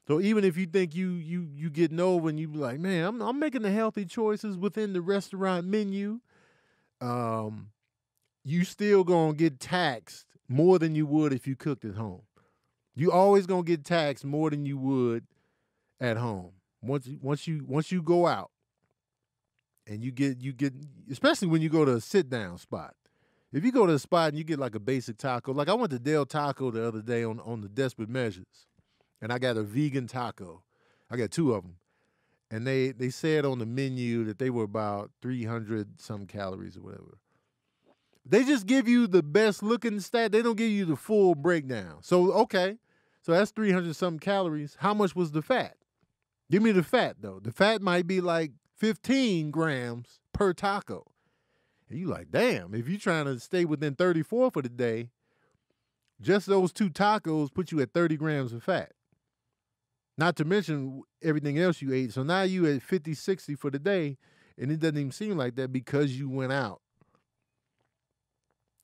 So 0.09 0.19
even 0.19 0.43
if 0.43 0.57
you 0.57 0.65
think 0.65 0.95
you 0.95 1.11
you 1.11 1.47
you 1.53 1.69
getting 1.69 1.99
over 1.99 2.29
and 2.29 2.39
you 2.39 2.47
be 2.47 2.57
like, 2.57 2.79
man, 2.79 3.05
I'm 3.05 3.21
I'm 3.21 3.39
making 3.39 3.61
the 3.61 3.71
healthy 3.71 4.05
choices 4.05 4.57
within 4.57 4.93
the 4.93 5.01
restaurant 5.01 5.67
menu 5.67 6.19
um, 7.01 7.69
you 8.43 8.63
still 8.63 9.03
gonna 9.03 9.33
get 9.33 9.59
taxed 9.59 10.25
more 10.47 10.79
than 10.79 10.95
you 10.95 11.05
would 11.05 11.33
if 11.33 11.47
you 11.47 11.55
cooked 11.55 11.85
at 11.85 11.95
home. 11.95 12.23
You 12.95 13.11
always 13.11 13.45
gonna 13.45 13.63
get 13.63 13.85
taxed 13.85 14.25
more 14.25 14.49
than 14.49 14.65
you 14.65 14.77
would 14.77 15.25
at 16.01 16.17
home. 16.17 16.53
Once 16.81 17.07
once 17.21 17.47
you 17.47 17.63
once 17.67 17.91
you 17.91 18.01
go 18.01 18.25
out 18.25 18.51
and 19.85 20.03
you 20.03 20.11
get 20.11 20.39
you 20.39 20.53
get 20.53 20.73
especially 21.11 21.47
when 21.47 21.61
you 21.61 21.69
go 21.69 21.85
to 21.85 21.95
a 21.95 22.01
sit 22.01 22.29
down 22.29 22.57
spot. 22.57 22.95
If 23.51 23.65
you 23.65 23.71
go 23.71 23.85
to 23.87 23.93
a 23.93 23.99
spot 23.99 24.29
and 24.29 24.37
you 24.37 24.43
get 24.43 24.59
like 24.59 24.75
a 24.75 24.79
basic 24.79 25.17
taco, 25.17 25.53
like 25.53 25.69
I 25.69 25.73
went 25.73 25.91
to 25.91 25.99
Del 25.99 26.25
Taco 26.25 26.71
the 26.71 26.87
other 26.87 27.01
day 27.01 27.23
on 27.23 27.39
on 27.41 27.61
the 27.61 27.69
Desperate 27.69 28.09
Measures, 28.09 28.67
and 29.21 29.31
I 29.31 29.39
got 29.39 29.57
a 29.57 29.63
vegan 29.63 30.07
taco. 30.07 30.63
I 31.09 31.17
got 31.17 31.31
two 31.31 31.53
of 31.53 31.63
them 31.63 31.75
and 32.51 32.65
they 32.65 32.91
they 32.91 33.09
said 33.09 33.45
on 33.45 33.59
the 33.59 33.65
menu 33.65 34.23
that 34.25 34.39
they 34.39 34.49
were 34.49 34.63
about 34.63 35.11
300 35.21 36.01
some 36.01 36.25
calories 36.25 36.77
or 36.77 36.81
whatever. 36.81 37.17
They 38.25 38.43
just 38.43 38.65
give 38.65 38.87
you 38.87 39.07
the 39.07 39.23
best 39.23 39.63
looking 39.63 39.99
stat. 39.99 40.31
They 40.31 40.41
don't 40.41 40.57
give 40.57 40.69
you 40.69 40.85
the 40.85 40.95
full 40.95 41.35
breakdown. 41.35 41.97
So 42.01 42.31
okay, 42.33 42.77
so 43.21 43.31
that's 43.31 43.51
300 43.51 43.95
some 43.95 44.19
calories. 44.19 44.77
How 44.79 44.93
much 44.93 45.15
was 45.15 45.31
the 45.31 45.41
fat? 45.41 45.75
Give 46.49 46.63
me 46.63 46.71
the 46.71 46.83
fat 46.83 47.17
though. 47.21 47.39
The 47.39 47.51
fat 47.51 47.81
might 47.81 48.07
be 48.07 48.21
like 48.21 48.51
15 48.77 49.51
grams 49.51 50.19
per 50.33 50.53
taco. 50.53 51.05
And 51.89 51.97
you 51.97 52.07
like, 52.07 52.29
damn, 52.31 52.75
if 52.75 52.87
you're 52.87 52.99
trying 52.99 53.25
to 53.25 53.39
stay 53.39 53.65
within 53.65 53.95
34 53.95 54.51
for 54.51 54.61
the 54.61 54.69
day, 54.69 55.09
just 56.21 56.45
those 56.45 56.71
two 56.71 56.89
tacos 56.89 57.51
put 57.51 57.71
you 57.71 57.81
at 57.81 57.93
30 57.93 58.15
grams 58.15 58.53
of 58.53 58.63
fat. 58.63 58.91
Not 60.19 60.35
to 60.35 60.43
mention 60.43 61.03
everything 61.23 61.57
else 61.57 61.81
you 61.81 61.93
ate. 61.93 62.11
So 62.11 62.23
now 62.23 62.41
you 62.41 62.65
at 62.67 62.81
50, 62.81 63.13
60 63.13 63.55
for 63.55 63.71
the 63.71 63.79
day, 63.79 64.17
and 64.57 64.69
it 64.69 64.81
doesn't 64.81 64.97
even 64.97 65.13
seem 65.13 65.37
like 65.37 65.55
that 65.55 65.71
because 65.71 66.19
you 66.19 66.29
went 66.29 66.51
out. 66.51 66.81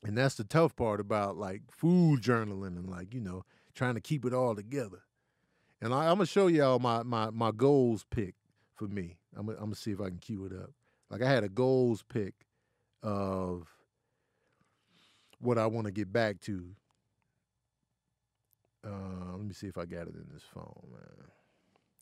And 0.01 0.17
that's 0.17 0.35
the 0.35 0.45
tough 0.45 0.77
part 0.77 1.01
about 1.01 1.35
like 1.35 1.63
food 1.69 2.21
journaling 2.21 2.77
and 2.77 2.89
like, 2.89 3.13
you 3.13 3.19
know, 3.19 3.43
trying 3.73 3.95
to 3.95 3.99
keep 3.99 4.23
it 4.23 4.33
all 4.33 4.55
together. 4.55 5.01
And 5.81 5.93
I, 5.93 6.05
am 6.05 6.19
gonna 6.19 6.25
show 6.25 6.47
y'all 6.47 6.79
my 6.79 7.03
my 7.03 7.31
my 7.31 7.51
goals 7.51 8.05
pick 8.09 8.35
for 8.73 8.87
me. 8.87 9.17
I'm 9.35 9.47
gonna, 9.47 9.57
I'm 9.57 9.65
gonna 9.65 9.75
see 9.75 9.91
if 9.91 9.99
I 9.99 10.07
can 10.07 10.19
cue 10.19 10.45
it 10.45 10.53
up. 10.53 10.69
Like 11.09 11.21
I 11.21 11.29
had 11.29 11.43
a 11.43 11.49
goals 11.49 12.01
pick 12.07 12.33
of 13.03 13.67
what 15.39 15.57
I 15.57 15.67
want 15.67 15.87
to 15.87 15.91
get 15.91 16.13
back 16.13 16.39
to 16.43 16.75
uh, 18.85 19.35
let 19.35 19.45
me 19.45 19.53
see 19.53 19.67
if 19.67 19.77
I 19.77 19.85
got 19.85 20.07
it 20.07 20.15
in 20.15 20.27
this 20.31 20.43
phone, 20.53 20.87
man. 20.91 21.27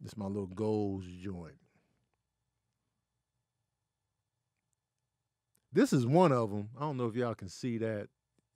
This 0.02 0.12
is 0.12 0.18
my 0.18 0.26
little 0.26 0.48
goals 0.48 1.06
joint. 1.22 1.56
This 5.72 5.94
is 5.94 6.06
one 6.06 6.32
of 6.32 6.52
them. 6.52 6.70
I 6.78 6.82
don't 6.82 6.98
know 6.98 7.08
if 7.08 7.16
y'all 7.16 7.34
can 7.34 7.50
see 7.50 7.78
that. 7.80 8.10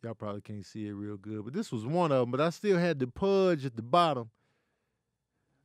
Y'all 0.04 0.14
probably 0.14 0.42
can't 0.42 0.66
see 0.66 0.88
it 0.88 0.94
real 0.94 1.18
good, 1.18 1.44
but 1.44 1.54
this 1.54 1.72
was 1.72 1.86
one 1.86 2.12
of 2.12 2.20
them. 2.20 2.32
But 2.32 2.42
I 2.42 2.52
still 2.52 2.78
had 2.78 3.00
the 3.00 3.08
pudge 3.08 3.66
at 3.66 3.76
the 3.76 3.82
bottom. 3.82 4.30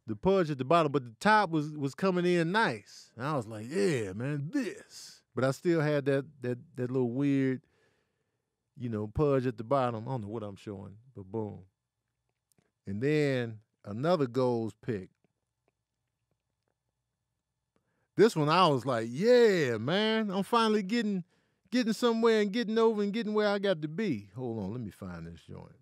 The 0.07 0.17
pudge 0.17 0.51
at 0.51 0.59
the 0.59 0.65
bottom, 0.65 0.91
but 0.91 1.05
the 1.05 1.15
top 1.21 1.51
was 1.51 1.71
was 1.73 1.95
coming 1.95 2.25
in 2.25 2.51
nice. 2.51 3.11
And 3.17 3.27
I 3.27 3.37
was 3.37 3.47
like, 3.47 3.67
yeah, 3.69 4.13
man, 4.15 4.51
this. 4.53 5.21
But 5.35 5.45
I 5.45 5.51
still 5.51 5.81
had 5.81 6.07
that 6.07 6.25
that 6.41 6.59
that 6.77 6.91
little 6.91 7.11
weird, 7.11 7.61
you 8.79 8.89
know, 8.89 9.07
pudge 9.07 9.47
at 9.47 9.59
the 9.59 9.65
bottom. 9.65 10.09
I 10.09 10.13
don't 10.13 10.23
know 10.23 10.29
what 10.29 10.43
I'm 10.43 10.57
showing, 10.57 10.97
but 11.15 11.25
boom. 11.25 11.61
And 12.87 13.01
then 13.01 13.59
another 13.85 14.27
goals 14.27 14.75
pick. 14.85 15.09
This 18.17 18.37
one 18.37 18.49
I 18.49 18.67
was 18.67 18.85
like, 18.85 19.09
yeah, 19.11 19.79
man, 19.79 20.31
I'm 20.31 20.43
finally 20.43 20.83
getting 20.83 21.25
getting 21.71 21.95
somewhere 21.95 22.41
and 22.41 22.53
getting 22.53 22.79
over 22.79 23.03
and 23.03 23.13
getting 23.13 23.33
where 23.33 23.49
I 23.49 23.59
got 23.59 23.81
to 23.83 23.89
be. 23.89 24.29
Hold 24.37 24.63
on, 24.63 24.73
let 24.73 24.81
me 24.81 24.91
find 24.91 25.27
this 25.27 25.41
joint. 25.49 25.73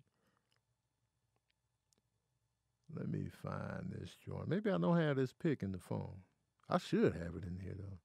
Let 2.95 3.09
me 3.09 3.27
find 3.43 3.91
this 3.91 4.15
joint. 4.25 4.47
Maybe 4.47 4.69
I 4.69 4.77
don't 4.77 4.97
have 4.97 5.17
this 5.17 5.33
pick 5.33 5.63
in 5.63 5.71
the 5.71 5.79
phone. 5.79 6.21
I 6.69 6.77
should 6.77 7.13
have 7.13 7.35
it 7.35 7.43
in 7.45 7.59
here 7.61 7.75
though, 7.77 7.97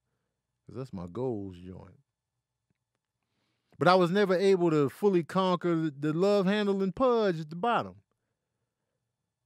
because 0.65 0.77
that's 0.77 0.93
my 0.93 1.07
goals 1.07 1.55
joint. 1.65 1.99
But 3.79 3.87
I 3.87 3.95
was 3.95 4.11
never 4.11 4.35
able 4.35 4.71
to 4.71 4.89
fully 4.89 5.23
conquer 5.23 5.91
the 5.97 6.11
love 6.11 6.45
handling 6.45 6.91
pudge 6.91 7.39
at 7.39 7.49
the 7.49 7.55
bottom. 7.55 7.95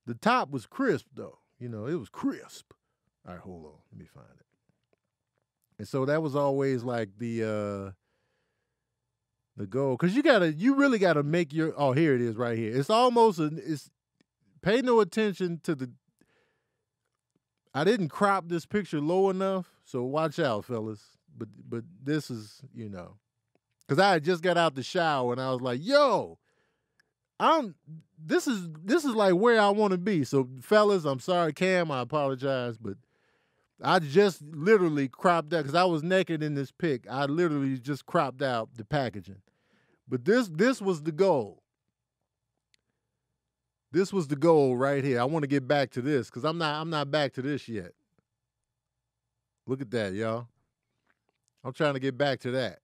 The 0.05 0.15
top 0.15 0.51
was 0.51 0.65
crisp 0.65 1.07
though. 1.13 1.39
You 1.59 1.69
know, 1.69 1.85
it 1.85 1.95
was 1.95 2.09
crisp. 2.09 2.73
All 3.27 3.33
right, 3.33 3.41
hold 3.41 3.65
on. 3.65 3.71
Let 3.91 3.99
me 3.99 4.05
find 4.05 4.27
it. 4.39 4.45
And 5.79 5.87
so 5.87 6.05
that 6.05 6.21
was 6.21 6.35
always 6.35 6.83
like 6.83 7.09
the 7.17 7.43
uh 7.43 7.91
the 9.57 9.67
goal. 9.67 9.97
Cause 9.97 10.13
you 10.13 10.23
gotta 10.23 10.53
you 10.53 10.75
really 10.75 10.99
gotta 10.99 11.23
make 11.23 11.53
your 11.53 11.73
oh 11.77 11.91
here 11.91 12.15
it 12.15 12.21
is 12.21 12.35
right 12.35 12.57
here. 12.57 12.75
It's 12.75 12.89
almost 12.89 13.39
a 13.39 13.51
it's 13.55 13.89
pay 14.61 14.81
no 14.81 14.99
attention 14.99 15.59
to 15.63 15.75
the 15.75 15.91
I 17.73 17.83
didn't 17.83 18.09
crop 18.09 18.49
this 18.49 18.65
picture 18.65 18.99
low 18.99 19.29
enough, 19.29 19.71
so 19.85 20.03
watch 20.03 20.39
out, 20.39 20.65
fellas. 20.65 21.01
But 21.37 21.49
but 21.67 21.83
this 22.03 22.29
is, 22.29 22.61
you 22.73 22.89
know. 22.89 23.17
Cause 23.87 23.99
I 23.99 24.19
just 24.19 24.41
got 24.41 24.57
out 24.57 24.75
the 24.75 24.83
shower 24.83 25.33
and 25.33 25.41
I 25.41 25.51
was 25.51 25.61
like, 25.61 25.79
yo, 25.81 26.37
I'm 27.41 27.73
this 28.23 28.45
is 28.45 28.69
this 28.85 29.03
is 29.03 29.15
like 29.15 29.33
where 29.33 29.59
I 29.59 29.69
want 29.69 29.91
to 29.91 29.97
be. 29.97 30.23
So 30.23 30.47
fellas, 30.61 31.05
I'm 31.05 31.19
sorry, 31.19 31.53
Cam, 31.53 31.89
I 31.89 32.01
apologize, 32.01 32.77
but 32.77 32.97
I 33.81 33.97
just 33.97 34.43
literally 34.43 35.07
cropped 35.07 35.51
out 35.51 35.63
because 35.63 35.73
I 35.73 35.83
was 35.85 36.03
naked 36.03 36.43
in 36.43 36.53
this 36.53 36.71
pic. 36.71 37.07
I 37.09 37.25
literally 37.25 37.79
just 37.79 38.05
cropped 38.05 38.43
out 38.43 38.69
the 38.77 38.85
packaging. 38.85 39.41
But 40.07 40.23
this 40.23 40.49
this 40.49 40.81
was 40.81 41.01
the 41.01 41.11
goal. 41.11 41.63
This 43.91 44.13
was 44.13 44.27
the 44.27 44.35
goal 44.35 44.77
right 44.77 45.03
here. 45.03 45.19
I 45.19 45.23
want 45.23 45.41
to 45.41 45.47
get 45.47 45.67
back 45.67 45.89
to 45.91 46.01
this 46.01 46.29
because 46.29 46.45
I'm 46.45 46.59
not 46.59 46.79
I'm 46.79 46.91
not 46.91 47.09
back 47.09 47.33
to 47.33 47.41
this 47.41 47.67
yet. 47.67 47.93
Look 49.65 49.81
at 49.81 49.89
that, 49.91 50.13
y'all. 50.13 50.47
I'm 51.63 51.73
trying 51.73 51.95
to 51.95 51.99
get 51.99 52.17
back 52.17 52.39
to 52.41 52.51
that. 52.51 52.79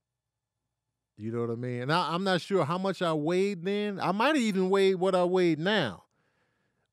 You 1.17 1.31
know 1.31 1.41
what 1.41 1.49
I 1.49 1.55
mean? 1.55 1.81
And 1.81 1.91
I, 1.91 2.13
am 2.13 2.23
not 2.23 2.41
sure 2.41 2.63
how 2.63 2.77
much 2.77 3.01
I 3.01 3.11
weighed 3.11 3.63
then. 3.63 3.99
I 3.99 4.11
might 4.11 4.35
have 4.35 4.37
even 4.37 4.69
weighed 4.69 4.95
what 4.95 5.15
I 5.15 5.23
weighed 5.23 5.57
now. 5.57 6.03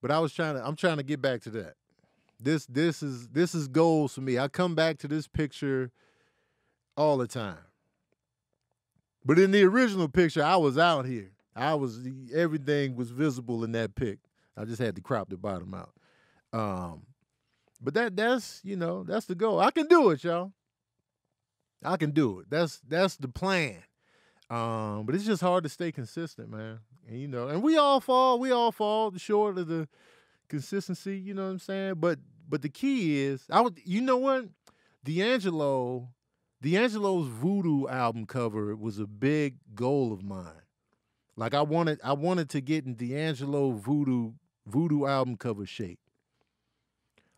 But 0.01 0.11
I 0.11 0.19
was 0.19 0.33
trying 0.33 0.55
to 0.55 0.67
I'm 0.67 0.77
trying 0.77 0.97
to 0.99 1.03
get 1.03 1.21
back 1.21 1.43
to 1.43 1.51
that. 1.51 1.75
This 2.41 2.67
this 2.67 3.03
is 3.03 3.29
this 3.29 3.55
is 3.55 3.69
goals 3.69 4.15
for 4.15 4.21
me. 4.21 4.39
I 4.39 4.49
come 4.49 4.75
back 4.75 4.99
to 4.99 5.09
this 5.09 5.27
picture 5.27 5.91
all 6.97 7.17
the 7.17 7.27
time. 7.27 7.59
But 9.25 9.39
in 9.39 9.51
the 9.51 9.63
original 9.65 10.09
picture, 10.09 10.43
I 10.43 10.57
was 10.57 10.77
out 10.77 11.07
here. 11.07 11.31
I 11.57 11.75
was 11.75 12.01
everything 12.35 12.97
was 12.97 13.11
visible 13.11 13.65
in 13.65 13.73
that 13.73 13.95
pic. 13.95 14.19
I 14.57 14.65
just 14.65 14.81
had 14.81 14.97
to 14.97 15.03
crop 15.03 15.31
the 15.31 15.37
bottom 15.37 15.73
out. 15.75 15.93
Um, 16.53 17.07
but 17.81 17.95
that 17.95 18.17
that's 18.17 18.61
you 18.65 18.77
know 18.77 19.05
that's 19.05 19.27
the 19.27 19.35
goal. 19.35 19.61
I 19.61 19.71
can 19.71 19.87
do 19.87 20.11
it, 20.11 20.25
y'all. 20.25 20.53
I 21.83 21.97
can 21.97 22.11
do 22.11 22.41
it. 22.41 22.47
That's 22.51 22.81
that's 22.87 23.17
the 23.17 23.29
plan. 23.29 23.83
Um, 24.55 25.05
but 25.05 25.17
it's 25.17 25.25
just 25.25 25.43
hard 25.43 25.65
to 25.65 25.69
stay 25.69 25.91
consistent, 25.91 26.49
man. 26.49 26.79
And 27.09 27.21
you 27.21 27.27
know, 27.27 27.49
and 27.49 27.61
we 27.61 27.77
all 27.77 28.01
fall, 28.01 28.39
we 28.39 28.53
all 28.53 28.71
fall 28.71 29.13
short 29.17 29.59
of 29.59 29.67
the 29.67 29.89
consistency. 30.49 31.19
You 31.19 31.35
know 31.35 31.43
what 31.43 31.51
I'm 31.51 31.59
saying? 31.59 31.95
But 31.97 32.21
but 32.49 32.63
the 32.63 32.69
key 32.69 33.19
is, 33.19 33.43
I 33.51 33.61
would, 33.61 33.81
you 33.85 34.01
know 34.01 34.19
what, 34.19 34.45
D'Angelo, 35.03 36.09
D'Angelo's 36.63 37.27
Voodoo 37.27 37.89
album 37.89 38.27
cover 38.27 38.77
was 38.77 39.01
a 39.01 39.09
big 39.09 39.57
goal 39.75 40.13
of 40.13 40.23
mine. 40.23 40.63
Like 41.37 41.53
I 41.53 41.63
wanted, 41.63 41.99
I 42.05 42.13
wanted 42.13 42.49
to 42.51 42.61
get 42.61 42.87
in 42.87 42.95
D'Angelo 42.95 43.73
Voodoo 43.73 44.35
Voodoo 44.67 45.05
album 45.05 45.37
cover 45.37 45.67
shape. 45.67 45.99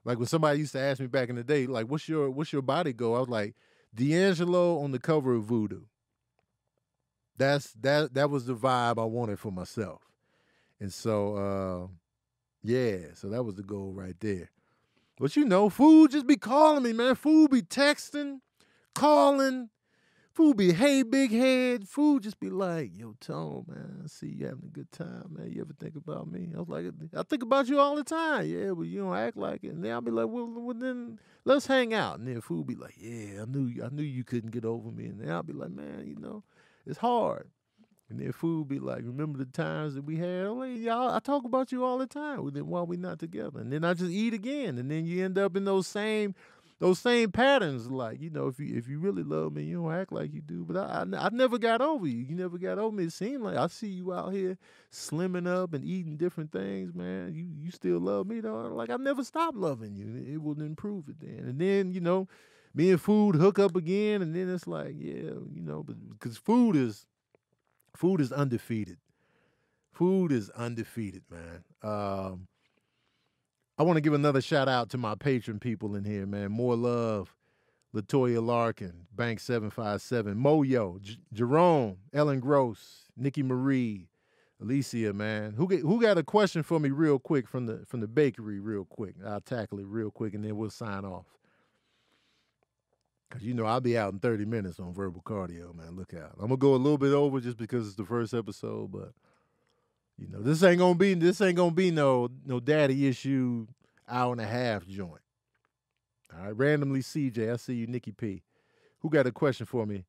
Like 0.04 0.18
when 0.18 0.26
somebody 0.26 0.58
used 0.58 0.72
to 0.72 0.80
ask 0.80 1.00
me 1.00 1.06
back 1.06 1.30
in 1.30 1.36
the 1.36 1.44
day, 1.44 1.66
like, 1.66 1.86
"What's 1.86 2.10
your 2.10 2.28
what's 2.30 2.52
your 2.52 2.62
body 2.62 2.92
goal?" 2.92 3.16
I 3.16 3.20
was 3.20 3.28
like, 3.30 3.54
D'Angelo 3.94 4.80
on 4.80 4.90
the 4.90 4.98
cover 4.98 5.34
of 5.34 5.44
Voodoo. 5.44 5.84
That's 7.36 7.72
that 7.80 8.14
that 8.14 8.30
was 8.30 8.46
the 8.46 8.54
vibe 8.54 8.98
I 8.98 9.04
wanted 9.04 9.38
for 9.38 9.52
myself, 9.52 10.02
and 10.80 10.92
so 10.92 11.36
uh, 11.36 11.86
yeah, 12.62 12.98
so 13.14 13.28
that 13.28 13.42
was 13.42 13.56
the 13.56 13.62
goal 13.62 13.92
right 13.92 14.16
there. 14.20 14.50
But 15.18 15.36
you 15.36 15.44
know, 15.44 15.68
food 15.68 16.10
just 16.12 16.26
be 16.26 16.36
calling 16.36 16.82
me, 16.82 16.92
man. 16.92 17.14
Food 17.14 17.50
be 17.50 17.62
texting, 17.62 18.40
calling. 18.94 19.70
Food 20.36 20.58
be, 20.58 20.70
hey, 20.74 21.02
big 21.02 21.30
head. 21.30 21.88
Food 21.88 22.24
just 22.24 22.38
be 22.38 22.50
like, 22.50 22.90
yo, 22.94 23.14
Tone, 23.20 23.64
man, 23.66 24.02
I 24.04 24.06
see 24.06 24.34
you 24.36 24.44
having 24.44 24.66
a 24.66 24.68
good 24.68 24.92
time, 24.92 25.28
man. 25.30 25.50
You 25.50 25.62
ever 25.62 25.72
think 25.72 25.96
about 25.96 26.30
me? 26.30 26.50
I 26.54 26.58
was 26.58 26.68
like, 26.68 26.84
I 27.16 27.22
think 27.22 27.42
about 27.42 27.68
you 27.68 27.80
all 27.80 27.96
the 27.96 28.04
time. 28.04 28.44
Yeah, 28.44 28.72
but 28.72 28.82
you 28.82 28.98
don't 29.00 29.16
act 29.16 29.38
like 29.38 29.64
it. 29.64 29.68
And 29.68 29.82
then 29.82 29.92
I'll 29.92 30.02
be 30.02 30.10
like, 30.10 30.26
well, 30.28 30.46
well 30.54 30.76
then 30.78 31.18
let's 31.46 31.66
hang 31.66 31.94
out. 31.94 32.18
And 32.18 32.28
then 32.28 32.42
food 32.42 32.66
be 32.66 32.74
like, 32.74 32.96
yeah, 32.98 33.40
I 33.40 33.44
knew, 33.46 33.82
I 33.82 33.88
knew 33.88 34.02
you 34.02 34.24
couldn't 34.24 34.50
get 34.50 34.66
over 34.66 34.90
me. 34.90 35.06
And 35.06 35.20
then 35.20 35.30
I'll 35.30 35.42
be 35.42 35.54
like, 35.54 35.70
man, 35.70 36.04
you 36.06 36.16
know, 36.16 36.42
it's 36.86 36.98
hard. 36.98 37.50
And 38.08 38.20
then 38.20 38.30
food 38.30 38.68
be 38.68 38.78
like, 38.78 39.02
remember 39.04 39.38
the 39.38 39.46
times 39.46 39.94
that 39.94 40.04
we 40.04 40.16
had? 40.16 40.46
Y'all, 40.78 41.10
I 41.10 41.18
talk 41.18 41.44
about 41.44 41.72
you 41.72 41.84
all 41.84 41.98
the 41.98 42.06
time. 42.06 42.48
then 42.52 42.68
while 42.68 42.86
we 42.86 42.96
not 42.96 43.18
together, 43.18 43.58
and 43.58 43.72
then 43.72 43.84
I 43.84 43.94
just 43.94 44.12
eat 44.12 44.32
again, 44.32 44.78
and 44.78 44.90
then 44.90 45.06
you 45.06 45.24
end 45.24 45.38
up 45.38 45.56
in 45.56 45.64
those 45.64 45.88
same, 45.88 46.36
those 46.78 47.00
same 47.00 47.32
patterns. 47.32 47.90
Like 47.90 48.20
you 48.20 48.30
know, 48.30 48.46
if 48.46 48.60
you 48.60 48.76
if 48.76 48.86
you 48.86 49.00
really 49.00 49.24
love 49.24 49.54
me, 49.54 49.64
you 49.64 49.82
don't 49.82 49.92
act 49.92 50.12
like 50.12 50.32
you 50.32 50.40
do. 50.40 50.64
But 50.64 50.76
I, 50.76 51.04
I, 51.12 51.26
I 51.26 51.28
never 51.32 51.58
got 51.58 51.80
over 51.80 52.06
you. 52.06 52.18
You 52.18 52.36
never 52.36 52.58
got 52.58 52.78
over 52.78 52.94
me. 52.94 53.04
It 53.04 53.12
seemed 53.12 53.42
like 53.42 53.56
I 53.56 53.66
see 53.66 53.88
you 53.88 54.12
out 54.12 54.32
here 54.32 54.56
slimming 54.92 55.48
up 55.48 55.74
and 55.74 55.84
eating 55.84 56.16
different 56.16 56.52
things, 56.52 56.94
man. 56.94 57.34
You 57.34 57.48
you 57.58 57.72
still 57.72 57.98
love 57.98 58.28
me 58.28 58.40
though. 58.40 58.68
Like 58.72 58.90
I 58.90 58.96
never 58.98 59.24
stopped 59.24 59.56
loving 59.56 59.96
you. 59.96 60.32
It 60.32 60.40
will 60.40 60.60
improve 60.62 61.08
it 61.08 61.16
then, 61.18 61.48
and 61.48 61.58
then 61.58 61.90
you 61.90 62.00
know, 62.00 62.28
me 62.76 62.92
and 62.92 63.00
food 63.00 63.34
hook 63.34 63.58
up 63.58 63.74
again, 63.74 64.22
and 64.22 64.36
then 64.36 64.48
it's 64.54 64.68
like, 64.68 64.94
yeah, 64.96 65.32
you 65.52 65.62
know, 65.62 65.82
because 65.82 66.36
food 66.36 66.76
is 66.76 67.06
Food 67.96 68.20
is 68.20 68.30
undefeated. 68.30 68.98
Food 69.92 70.30
is 70.30 70.50
undefeated, 70.50 71.22
man. 71.30 71.64
Um, 71.82 72.46
I 73.78 73.82
want 73.82 73.96
to 73.96 74.02
give 74.02 74.12
another 74.12 74.42
shout 74.42 74.68
out 74.68 74.90
to 74.90 74.98
my 74.98 75.14
patron 75.14 75.58
people 75.58 75.96
in 75.96 76.04
here, 76.04 76.26
man. 76.26 76.52
More 76.52 76.76
love, 76.76 77.34
Latoya 77.94 78.44
Larkin, 78.44 79.06
Bank 79.14 79.40
Seven 79.40 79.70
Five 79.70 80.02
Seven, 80.02 80.36
Moyo, 80.36 81.00
J- 81.00 81.16
Jerome, 81.32 81.96
Ellen 82.12 82.40
Gross, 82.40 83.06
Nikki 83.16 83.42
Marie, 83.42 84.10
Alicia, 84.60 85.14
man. 85.14 85.54
Who 85.54 85.66
get, 85.66 85.80
who 85.80 86.00
got 86.00 86.18
a 86.18 86.22
question 86.22 86.62
for 86.62 86.78
me 86.78 86.90
real 86.90 87.18
quick 87.18 87.48
from 87.48 87.64
the 87.64 87.84
from 87.86 88.00
the 88.00 88.08
bakery, 88.08 88.60
real 88.60 88.84
quick? 88.84 89.14
I'll 89.26 89.40
tackle 89.40 89.78
it 89.78 89.86
real 89.86 90.10
quick, 90.10 90.34
and 90.34 90.44
then 90.44 90.58
we'll 90.58 90.68
sign 90.68 91.06
off. 91.06 91.24
Cause 93.28 93.42
you 93.42 93.54
know 93.54 93.66
I'll 93.66 93.80
be 93.80 93.98
out 93.98 94.12
in 94.12 94.20
30 94.20 94.44
minutes 94.44 94.78
on 94.78 94.94
verbal 94.94 95.20
cardio, 95.20 95.74
man. 95.74 95.96
Look 95.96 96.14
out. 96.14 96.34
I'm 96.34 96.46
gonna 96.46 96.56
go 96.56 96.74
a 96.74 96.76
little 96.76 96.98
bit 96.98 97.12
over 97.12 97.40
just 97.40 97.56
because 97.56 97.88
it's 97.88 97.96
the 97.96 98.04
first 98.04 98.32
episode, 98.32 98.92
but 98.92 99.12
you 100.16 100.28
know, 100.28 100.40
this 100.40 100.62
ain't 100.62 100.78
gonna 100.78 100.94
be 100.94 101.14
this 101.14 101.40
ain't 101.40 101.56
gonna 101.56 101.72
be 101.72 101.90
no 101.90 102.28
no 102.44 102.60
daddy 102.60 103.08
issue 103.08 103.66
hour 104.08 104.32
and 104.32 104.40
a 104.40 104.46
half 104.46 104.86
joint. 104.86 105.20
All 106.32 106.44
right, 106.44 106.56
randomly 106.56 107.00
CJ, 107.00 107.52
I 107.52 107.56
see 107.56 107.74
you, 107.74 107.86
Nikki 107.86 108.12
P. 108.12 108.42
Who 109.00 109.10
got 109.10 109.26
a 109.26 109.32
question 109.32 109.66
for 109.66 109.86
me? 109.86 110.04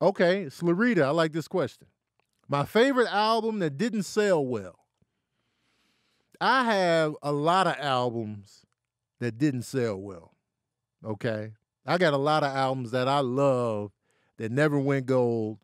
Okay, 0.00 0.46
Slarita, 0.46 1.02
I 1.04 1.10
like 1.10 1.32
this 1.32 1.46
question. 1.46 1.86
My 2.48 2.64
favorite 2.64 3.08
album 3.12 3.60
that 3.60 3.78
didn't 3.78 4.02
sell 4.02 4.44
well. 4.44 4.78
I 6.40 6.64
have 6.64 7.14
a 7.22 7.30
lot 7.30 7.68
of 7.68 7.76
albums 7.78 8.66
that 9.20 9.38
didn't 9.38 9.62
sell 9.62 9.96
well. 9.96 10.34
Okay. 11.04 11.52
I 11.86 11.98
got 11.98 12.14
a 12.14 12.18
lot 12.18 12.44
of 12.44 12.54
albums 12.54 12.92
that 12.92 13.08
I 13.08 13.20
love 13.20 13.92
that 14.38 14.52
never 14.52 14.78
went 14.78 15.06
gold. 15.06 15.58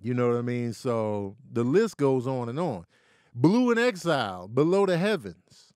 You 0.00 0.14
know 0.14 0.28
what 0.28 0.36
I 0.36 0.42
mean? 0.42 0.72
So 0.72 1.36
the 1.50 1.64
list 1.64 1.96
goes 1.96 2.26
on 2.26 2.48
and 2.48 2.60
on. 2.60 2.86
Blu 3.34 3.76
& 3.76 3.78
Exile, 3.78 4.48
Below 4.48 4.86
the 4.86 4.96
Heavens. 4.96 5.72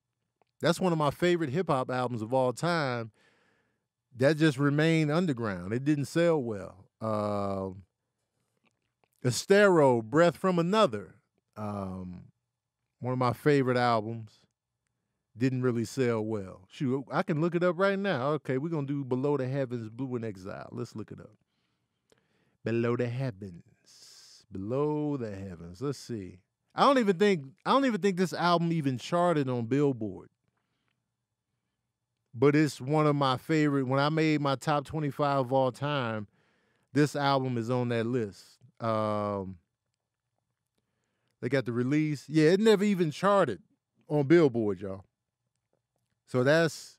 That's 0.60 0.80
one 0.80 0.92
of 0.92 0.98
my 0.98 1.10
favorite 1.10 1.50
hip 1.50 1.68
hop 1.68 1.90
albums 1.90 2.22
of 2.22 2.32
all 2.32 2.52
time. 2.52 3.10
That 4.16 4.36
just 4.36 4.58
remained 4.58 5.10
underground. 5.10 5.72
It 5.72 5.84
didn't 5.84 6.06
sell 6.06 6.42
well. 6.42 6.84
Um, 7.00 7.82
Esthero, 9.24 10.02
Breath 10.02 10.36
from 10.36 10.58
Another. 10.58 11.14
Um, 11.56 12.24
one 13.00 13.12
of 13.12 13.18
my 13.18 13.32
favorite 13.32 13.76
albums. 13.76 14.39
Didn't 15.40 15.62
really 15.62 15.87
sell 15.87 16.22
well. 16.22 16.66
Shoot, 16.68 17.07
I 17.11 17.22
can 17.22 17.40
look 17.40 17.55
it 17.55 17.62
up 17.62 17.79
right 17.79 17.98
now. 17.98 18.33
Okay, 18.33 18.59
we're 18.59 18.68
gonna 18.68 18.87
do 18.87 19.03
Below 19.03 19.38
the 19.38 19.48
Heavens, 19.48 19.88
Blu 19.88 20.22
& 20.22 20.22
Exile. 20.22 20.68
Let's 20.70 20.94
look 20.94 21.11
it 21.11 21.18
up. 21.18 21.31
Below 22.62 22.98
the 22.98 23.09
Heavens. 23.09 24.44
Below 24.53 25.16
the 25.16 25.35
Heavens. 25.35 25.81
Let's 25.81 25.98
see. 25.98 26.40
I 26.74 26.83
don't 26.83 26.98
even 26.98 27.16
think 27.16 27.46
I 27.64 27.70
don't 27.70 27.87
even 27.87 28.03
think 28.03 28.18
this 28.18 28.35
album 28.35 28.70
even 28.70 28.98
charted 28.98 29.48
on 29.48 29.64
Billboard. 29.64 30.29
But 32.35 32.55
it's 32.55 32.79
one 32.79 33.07
of 33.07 33.16
my 33.16 33.38
favorite. 33.38 33.87
When 33.87 33.98
I 33.98 34.11
made 34.11 34.42
my 34.42 34.57
top 34.57 34.85
25 34.85 35.38
of 35.38 35.53
all 35.55 35.72
time, 35.72 36.26
this 36.92 37.16
album 37.16 37.57
is 37.57 37.70
on 37.70 37.88
that 37.88 38.05
list. 38.05 38.44
Um, 38.79 39.57
they 41.40 41.48
got 41.48 41.64
the 41.64 41.72
release. 41.72 42.26
Yeah, 42.29 42.50
it 42.50 42.61
never 42.61 42.85
even 42.85 43.11
charted 43.11 43.62
on 44.07 44.26
Billboard, 44.26 44.83
y'all. 44.83 45.07
So 46.30 46.44
that's 46.44 46.96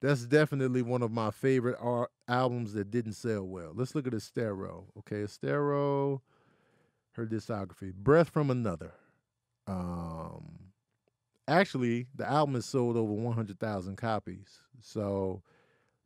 that's 0.00 0.24
definitely 0.24 0.80
one 0.80 1.02
of 1.02 1.12
my 1.12 1.30
favorite 1.30 1.76
art 1.78 2.10
albums 2.26 2.72
that 2.72 2.90
didn't 2.90 3.12
sell 3.12 3.42
well. 3.42 3.72
Let's 3.74 3.94
look 3.94 4.06
at 4.06 4.14
Esthero. 4.14 4.84
Okay, 5.00 5.16
Esthero, 5.16 6.22
her 7.12 7.26
discography. 7.26 7.92
Breath 7.92 8.30
from 8.30 8.50
Another. 8.50 8.94
Um, 9.66 10.70
actually, 11.46 12.06
the 12.16 12.26
album 12.26 12.54
has 12.54 12.64
sold 12.64 12.96
over 12.96 13.12
100,000 13.12 13.96
copies. 13.96 14.60
So 14.80 15.42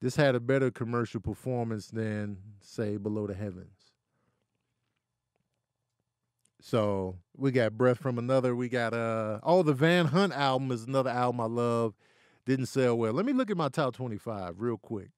this 0.03 0.17
had 0.17 0.35
a 0.35 0.41
better 0.41 0.73
commercial 0.73 1.21
performance 1.21 1.87
than, 1.87 2.39
say, 2.61 2.97
Below 2.97 3.29
the 3.29 3.35
Heavens. 3.35 3.93
So 6.61 7.17
we 7.37 7.53
got 7.53 7.79
Breath 7.79 7.99
from 7.99 8.19
Another. 8.19 8.57
We 8.57 8.69
got 8.69 8.93
uh 8.93 9.39
oh 9.45 9.63
the 9.63 9.73
Van 9.73 10.07
Hunt 10.07 10.33
album 10.33 10.73
is 10.73 10.83
another 10.83 11.11
album 11.11 11.41
I 11.41 11.45
love. 11.45 11.95
Didn't 12.47 12.67
sell 12.67 12.97
well. 12.97 13.13
Let 13.13 13.27
me 13.27 13.33
look 13.33 13.51
at 13.51 13.57
my 13.57 13.69
top 13.69 13.95
25 13.95 14.61
real 14.61 14.79
quick. 14.79 15.11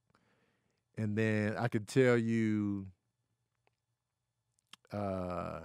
And 0.97 1.17
then 1.17 1.55
I 1.57 1.69
can 1.69 1.85
tell 1.85 2.17
you 2.17 2.87
uh 4.93 5.61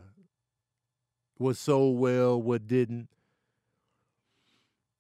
what 1.38 1.58
sold 1.58 1.98
well, 2.00 2.42
what 2.42 2.68
didn't. 2.68 3.08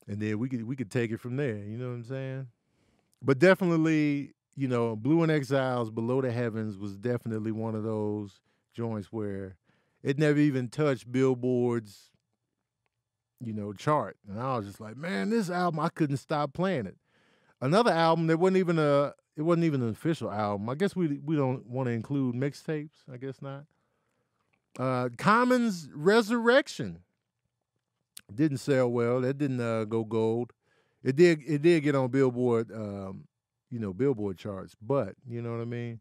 And 0.07 0.19
then 0.19 0.39
we 0.39 0.49
could 0.49 0.65
we 0.65 0.75
could 0.75 0.89
take 0.89 1.11
it 1.11 1.19
from 1.19 1.35
there. 1.35 1.57
You 1.57 1.77
know 1.77 1.89
what 1.89 1.95
I'm 1.95 2.03
saying? 2.05 2.47
But 3.21 3.39
definitely, 3.39 4.33
you 4.55 4.67
know, 4.67 4.95
Blu 4.95 5.25
& 5.25 5.29
Exile's, 5.29 5.91
Below 5.91 6.21
the 6.21 6.31
Heavens 6.31 6.77
was 6.77 6.97
definitely 6.97 7.51
one 7.51 7.75
of 7.75 7.83
those 7.83 8.41
joints 8.73 9.11
where 9.11 9.55
it 10.01 10.19
never 10.19 10.39
even 10.39 10.67
touched 10.67 11.09
Billboard's, 11.09 12.09
you 13.39 13.53
know, 13.53 13.73
chart. 13.73 14.17
And 14.27 14.39
I 14.39 14.57
was 14.57 14.65
just 14.65 14.81
like, 14.81 14.97
man, 14.97 15.29
this 15.29 15.49
album, 15.49 15.79
I 15.79 15.89
couldn't 15.89 16.17
stop 16.17 16.53
playing 16.53 16.85
it. 16.85 16.97
Another 17.61 17.91
album 17.91 18.27
that 18.27 18.37
wasn't 18.37 18.57
even 18.57 18.77
a 18.77 19.13
it 19.35 19.41
wasn't 19.41 19.63
even 19.65 19.81
an 19.81 19.89
official 19.89 20.31
album. 20.31 20.69
I 20.69 20.75
guess 20.75 20.95
we 20.95 21.19
we 21.23 21.35
don't 21.35 21.65
want 21.65 21.87
to 21.87 21.91
include 21.91 22.35
mixtapes. 22.35 23.03
I 23.11 23.17
guess 23.17 23.41
not. 23.41 23.65
Uh, 24.77 25.09
Common's 25.17 25.89
Resurrection 25.93 26.99
didn't 28.33 28.57
sell 28.57 28.89
well. 28.89 29.21
That 29.21 29.37
didn't 29.37 29.61
uh, 29.61 29.85
go 29.85 30.03
gold. 30.03 30.51
It 31.03 31.15
did. 31.15 31.41
It 31.47 31.61
did 31.61 31.83
get 31.83 31.95
on 31.95 32.09
Billboard, 32.09 32.71
um, 32.71 33.25
you 33.69 33.79
know, 33.79 33.93
Billboard 33.93 34.37
charts. 34.37 34.75
But 34.81 35.15
you 35.27 35.41
know 35.41 35.51
what 35.51 35.61
I 35.61 35.65
mean. 35.65 35.99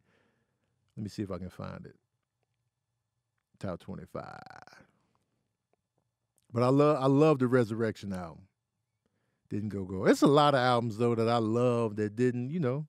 Let 0.97 1.05
me 1.05 1.09
see 1.09 1.23
if 1.23 1.31
I 1.31 1.39
can 1.39 1.51
find 1.51 1.87
it. 1.87 1.97
Top 3.59 3.81
twenty-five. 3.81 4.83
But 6.53 6.63
I 6.63 6.69
love. 6.69 7.03
I 7.03 7.07
love 7.07 7.39
the 7.39 7.47
Resurrection 7.47 8.13
album. 8.13 8.43
Didn't 9.49 9.71
go 9.71 9.85
gold. 9.85 10.09
It's 10.09 10.23
a 10.23 10.27
lot 10.27 10.55
of 10.55 10.61
albums 10.61 10.99
though 10.99 11.15
that 11.15 11.29
I 11.29 11.39
love 11.39 11.97
that 11.97 12.17
didn't. 12.17 12.51
You 12.51 12.61
know, 12.61 12.87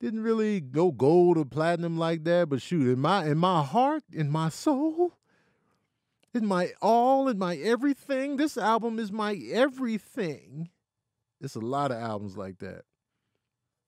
didn't 0.00 0.22
really 0.22 0.60
go 0.60 0.90
gold 0.90 1.38
or 1.38 1.44
platinum 1.44 1.98
like 1.98 2.24
that. 2.24 2.48
But 2.48 2.62
shoot, 2.62 2.88
in 2.88 3.00
my 3.00 3.26
in 3.26 3.38
my 3.38 3.62
heart, 3.62 4.02
in 4.12 4.30
my 4.30 4.48
soul, 4.48 5.12
in 6.32 6.46
my 6.46 6.70
all, 6.80 7.28
in 7.28 7.38
my 7.38 7.56
everything, 7.56 8.36
this 8.36 8.56
album 8.56 8.98
is 8.98 9.12
my 9.12 9.34
everything. 9.52 10.70
It's 11.40 11.56
a 11.56 11.60
lot 11.60 11.90
of 11.90 11.98
albums 11.98 12.36
like 12.36 12.58
that. 12.60 12.82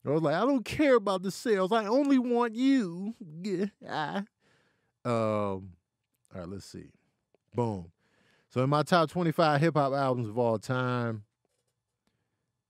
I 0.07 0.11
was 0.11 0.23
like, 0.23 0.35
I 0.35 0.41
don't 0.47 0.65
care 0.65 0.95
about 0.95 1.23
the 1.23 1.31
sales. 1.33 1.73
I 1.73 1.87
only 1.87 2.19
want 2.19 2.55
you. 2.55 3.15
Yeah. 3.81 4.23
Um, 5.05 5.13
all 6.35 6.41
right, 6.41 6.49
let's 6.49 6.65
see. 6.65 6.91
Boom. 7.55 7.93
So 8.57 8.63
in 8.63 8.71
my 8.71 8.85
top 8.85 9.11
25 9.11 9.61
hip 9.61 9.75
hop 9.75 9.93
albums 9.93 10.31
of 10.31 10.39
all 10.39 10.59
time, 10.59 11.25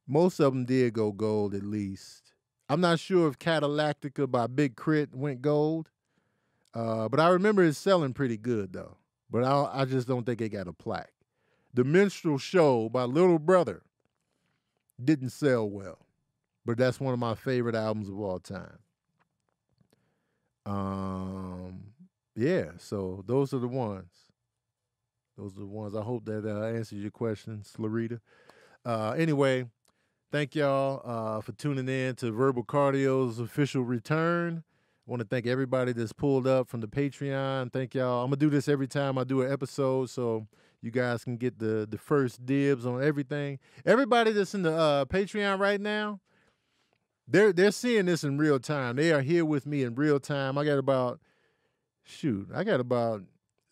most 0.09 0.41
of 0.41 0.53
them 0.53 0.65
did 0.65 0.95
go 0.95 1.13
gold 1.13 1.55
at 1.55 1.63
least. 1.63 2.33
I'm 2.69 2.81
not 2.81 2.99
sure 2.99 3.29
if 3.29 3.39
Cadillactica 3.39 4.29
by 4.29 4.49
Big 4.49 4.77
K.R.I.T. 4.77 5.13
went 5.15 5.43
gold, 5.43 5.91
uh, 6.75 7.09
but 7.09 7.21
I 7.21 7.29
remember 7.29 7.63
it 7.63 7.75
selling 7.75 8.15
pretty 8.15 8.37
good 8.37 8.73
though. 8.73 8.97
But 9.31 9.45
I, 9.45 9.83
I 9.83 9.85
just 9.85 10.09
don't 10.09 10.27
think 10.27 10.41
it 10.41 10.49
got 10.49 10.67
a 10.67 10.73
plaque. 10.73 11.13
The 11.73 11.85
Minstrel 11.85 12.39
Show 12.39 12.89
by 12.89 13.05
Little 13.05 13.39
Brother 13.39 13.83
didn't 15.05 15.31
sell 15.31 15.71
well, 15.71 15.99
but 16.65 16.79
that's 16.79 16.99
one 16.99 17.13
of 17.13 17.21
my 17.21 17.37
favorite 17.37 17.77
albums 17.77 18.09
of 18.09 18.19
all 18.19 18.41
time. 18.41 18.79
Um, 20.67 21.93
yeah, 22.35 22.73
so 22.77 23.23
those 23.29 23.55
are 23.55 23.61
the 23.61 23.69
ones. 23.69 24.26
Those 25.37 25.57
are 25.57 25.61
the 25.61 25.67
ones. 25.67 25.95
I 25.95 26.03
hope 26.03 26.25
that 26.27 26.47
uh, 26.47 26.67
answers 26.67 27.01
your 27.01 27.11
questions, 27.11 27.75
Slarita. 27.77 28.21
Uh, 28.85 29.15
anyway, 29.19 29.67
thank 30.33 30.55
y'all 30.55 31.03
uh, 31.05 31.41
for 31.41 31.53
tuning 31.53 31.89
in 31.89 32.15
to 32.17 32.31
Verbal 32.33 32.65
Cardio's 32.65 33.39
official 33.39 33.83
return. 33.83 34.65
I 35.07 35.11
want 35.11 35.21
to 35.21 35.29
thank 35.29 35.47
everybody 35.47 35.93
that's 35.93 36.13
pulled 36.13 36.47
up 36.47 36.69
from 36.69 36.81
the 36.81 36.89
Patreon. 36.89 37.73
Thank 37.73 37.95
y'all. 37.95 38.25
I'm 38.25 38.31
gonna 38.31 38.37
do 38.37 38.51
this 38.51 38.67
every 38.69 38.89
time 38.89 39.19
I 39.19 39.25
do 39.25 39.43
an 39.43 39.53
episode, 39.53 40.11
so 40.11 40.47
you 40.83 40.91
guys 40.91 41.23
can 41.23 41.37
get 41.37 41.59
the 41.59 41.87
the 41.89 41.99
first 41.99 42.45
dibs 42.45 42.87
on 42.87 43.03
everything. 43.03 43.59
Everybody 43.85 44.33
that's 44.33 44.55
in 44.55 44.63
the 44.63 44.73
uh, 44.73 45.05
Patreon 45.05 45.61
right 45.61 45.81
now, 45.81 46.21
they're 47.29 47.53
they're 47.53 47.71
seeing 47.71 48.07
this 48.07 48.25
in 48.25 48.39
real 48.39 48.59
time. 48.59 48.97
They 48.97 49.13
are 49.13 49.23
here 49.23 49.45
with 49.45 49.67
me 49.67 49.83
in 49.83 49.95
real 49.95 50.19
time. 50.19 50.59
I 50.59 50.65
got 50.65 50.79
about 50.79 51.21
shoot, 52.03 52.49
I 52.55 52.65
got 52.65 52.81
about 52.81 53.23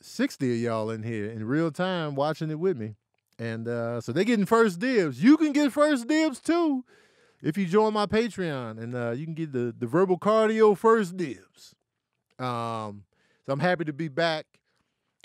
60 0.05 0.53
of 0.53 0.59
y'all 0.59 0.91
in 0.91 1.03
here 1.03 1.31
in 1.31 1.45
real 1.45 1.71
time 1.71 2.15
watching 2.15 2.51
it 2.51 2.59
with 2.59 2.77
me. 2.77 2.95
And 3.39 3.67
uh, 3.67 4.01
so 4.01 4.13
they're 4.13 4.25
getting 4.25 4.47
first 4.47 4.79
dibs. 4.79 5.23
You 5.23 5.37
can 5.37 5.53
get 5.53 5.73
first 5.73 6.07
dibs 6.07 6.41
too 6.41 6.85
if 7.43 7.59
you 7.59 7.67
join 7.67 7.93
my 7.93 8.07
Patreon, 8.07 8.83
and 8.83 8.95
uh, 8.95 9.11
you 9.11 9.25
can 9.25 9.35
get 9.35 9.53
the, 9.53 9.75
the 9.77 9.87
verbal 9.87 10.19
cardio 10.19 10.77
first 10.77 11.17
dibs. 11.17 11.75
Um, 12.39 13.05
so 13.45 13.53
I'm 13.53 13.61
happy 13.61 13.85
to 13.85 13.93
be 13.93 14.09
back. 14.09 14.47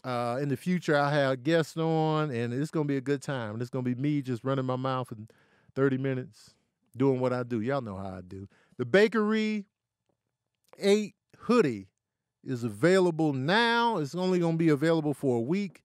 Uh, 0.03 0.39
in 0.41 0.47
the 0.47 0.55
future, 0.55 0.95
I'll 0.95 1.09
have 1.09 1.43
guests 1.43 1.75
on, 1.75 2.31
and 2.31 2.53
it's 2.53 2.71
gonna 2.71 2.85
be 2.85 2.95
a 2.95 3.01
good 3.01 3.21
time. 3.21 3.53
And 3.53 3.61
it's 3.61 3.69
gonna 3.69 3.83
be 3.83 3.95
me 3.95 4.21
just 4.21 4.45
running 4.45 4.65
my 4.65 4.77
mouth 4.77 5.09
for 5.09 5.17
30 5.75 5.97
minutes, 5.97 6.55
doing 6.95 7.19
what 7.19 7.33
I 7.33 7.43
do. 7.43 7.59
Y'all 7.59 7.81
know 7.81 7.97
how 7.97 8.15
I 8.17 8.21
do. 8.25 8.47
The 8.77 8.85
Bakery 8.85 9.65
8 10.79 11.13
hoodie 11.37 11.88
is 12.43 12.63
available 12.63 13.33
now. 13.33 13.97
It's 13.97 14.15
only 14.15 14.39
gonna 14.39 14.57
be 14.57 14.69
available 14.69 15.13
for 15.13 15.37
a 15.37 15.41
week. 15.41 15.83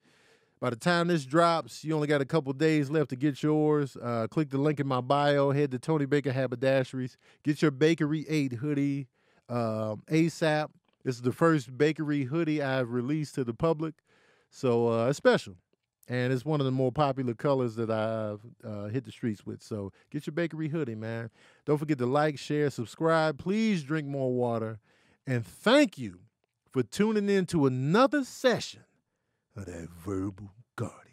By 0.60 0.70
the 0.70 0.76
time 0.76 1.08
this 1.08 1.26
drops, 1.26 1.84
you 1.84 1.94
only 1.94 2.06
got 2.06 2.22
a 2.22 2.24
couple 2.24 2.52
days 2.54 2.88
left 2.88 3.10
to 3.10 3.16
get 3.16 3.42
yours. 3.42 3.96
Uh, 4.00 4.26
click 4.30 4.48
the 4.48 4.58
link 4.58 4.80
in 4.80 4.86
my 4.86 5.00
bio. 5.00 5.50
Head 5.50 5.70
to 5.72 5.78
Tony 5.78 6.06
Baker 6.06 6.32
Haberdasheries. 6.32 7.16
Get 7.42 7.60
your 7.60 7.70
Bakery 7.70 8.24
8 8.28 8.54
hoodie 8.54 9.08
um, 9.48 10.02
ASAP. 10.10 10.68
This 11.04 11.16
is 11.16 11.22
the 11.22 11.32
first 11.32 11.76
Bakery 11.76 12.24
hoodie 12.24 12.62
I've 12.62 12.90
released 12.90 13.34
to 13.34 13.44
the 13.44 13.52
public. 13.52 13.94
So 14.48 14.88
uh, 14.88 15.08
it's 15.08 15.18
special. 15.18 15.56
And 16.08 16.32
it's 16.32 16.44
one 16.44 16.60
of 16.60 16.66
the 16.66 16.72
more 16.72 16.92
popular 16.92 17.34
colors 17.34 17.76
that 17.76 17.90
I've 17.90 18.40
uh, 18.64 18.88
hit 18.88 19.04
the 19.04 19.12
streets 19.12 19.44
with. 19.44 19.62
So 19.62 19.92
get 20.10 20.26
your 20.26 20.32
Bakery 20.32 20.68
hoodie, 20.68 20.94
man. 20.94 21.30
Don't 21.66 21.78
forget 21.78 21.98
to 21.98 22.06
like, 22.06 22.38
share, 22.38 22.70
subscribe. 22.70 23.38
Please 23.38 23.82
drink 23.82 24.06
more 24.06 24.32
water. 24.32 24.78
And 25.26 25.44
thank 25.44 25.98
you 25.98 26.20
for 26.74 26.82
tuning 26.82 27.28
in 27.28 27.46
to 27.46 27.66
another 27.66 28.24
session 28.24 28.82
of 29.56 29.66
that 29.66 29.88
verbal 30.04 30.50
cardio. 30.76 31.03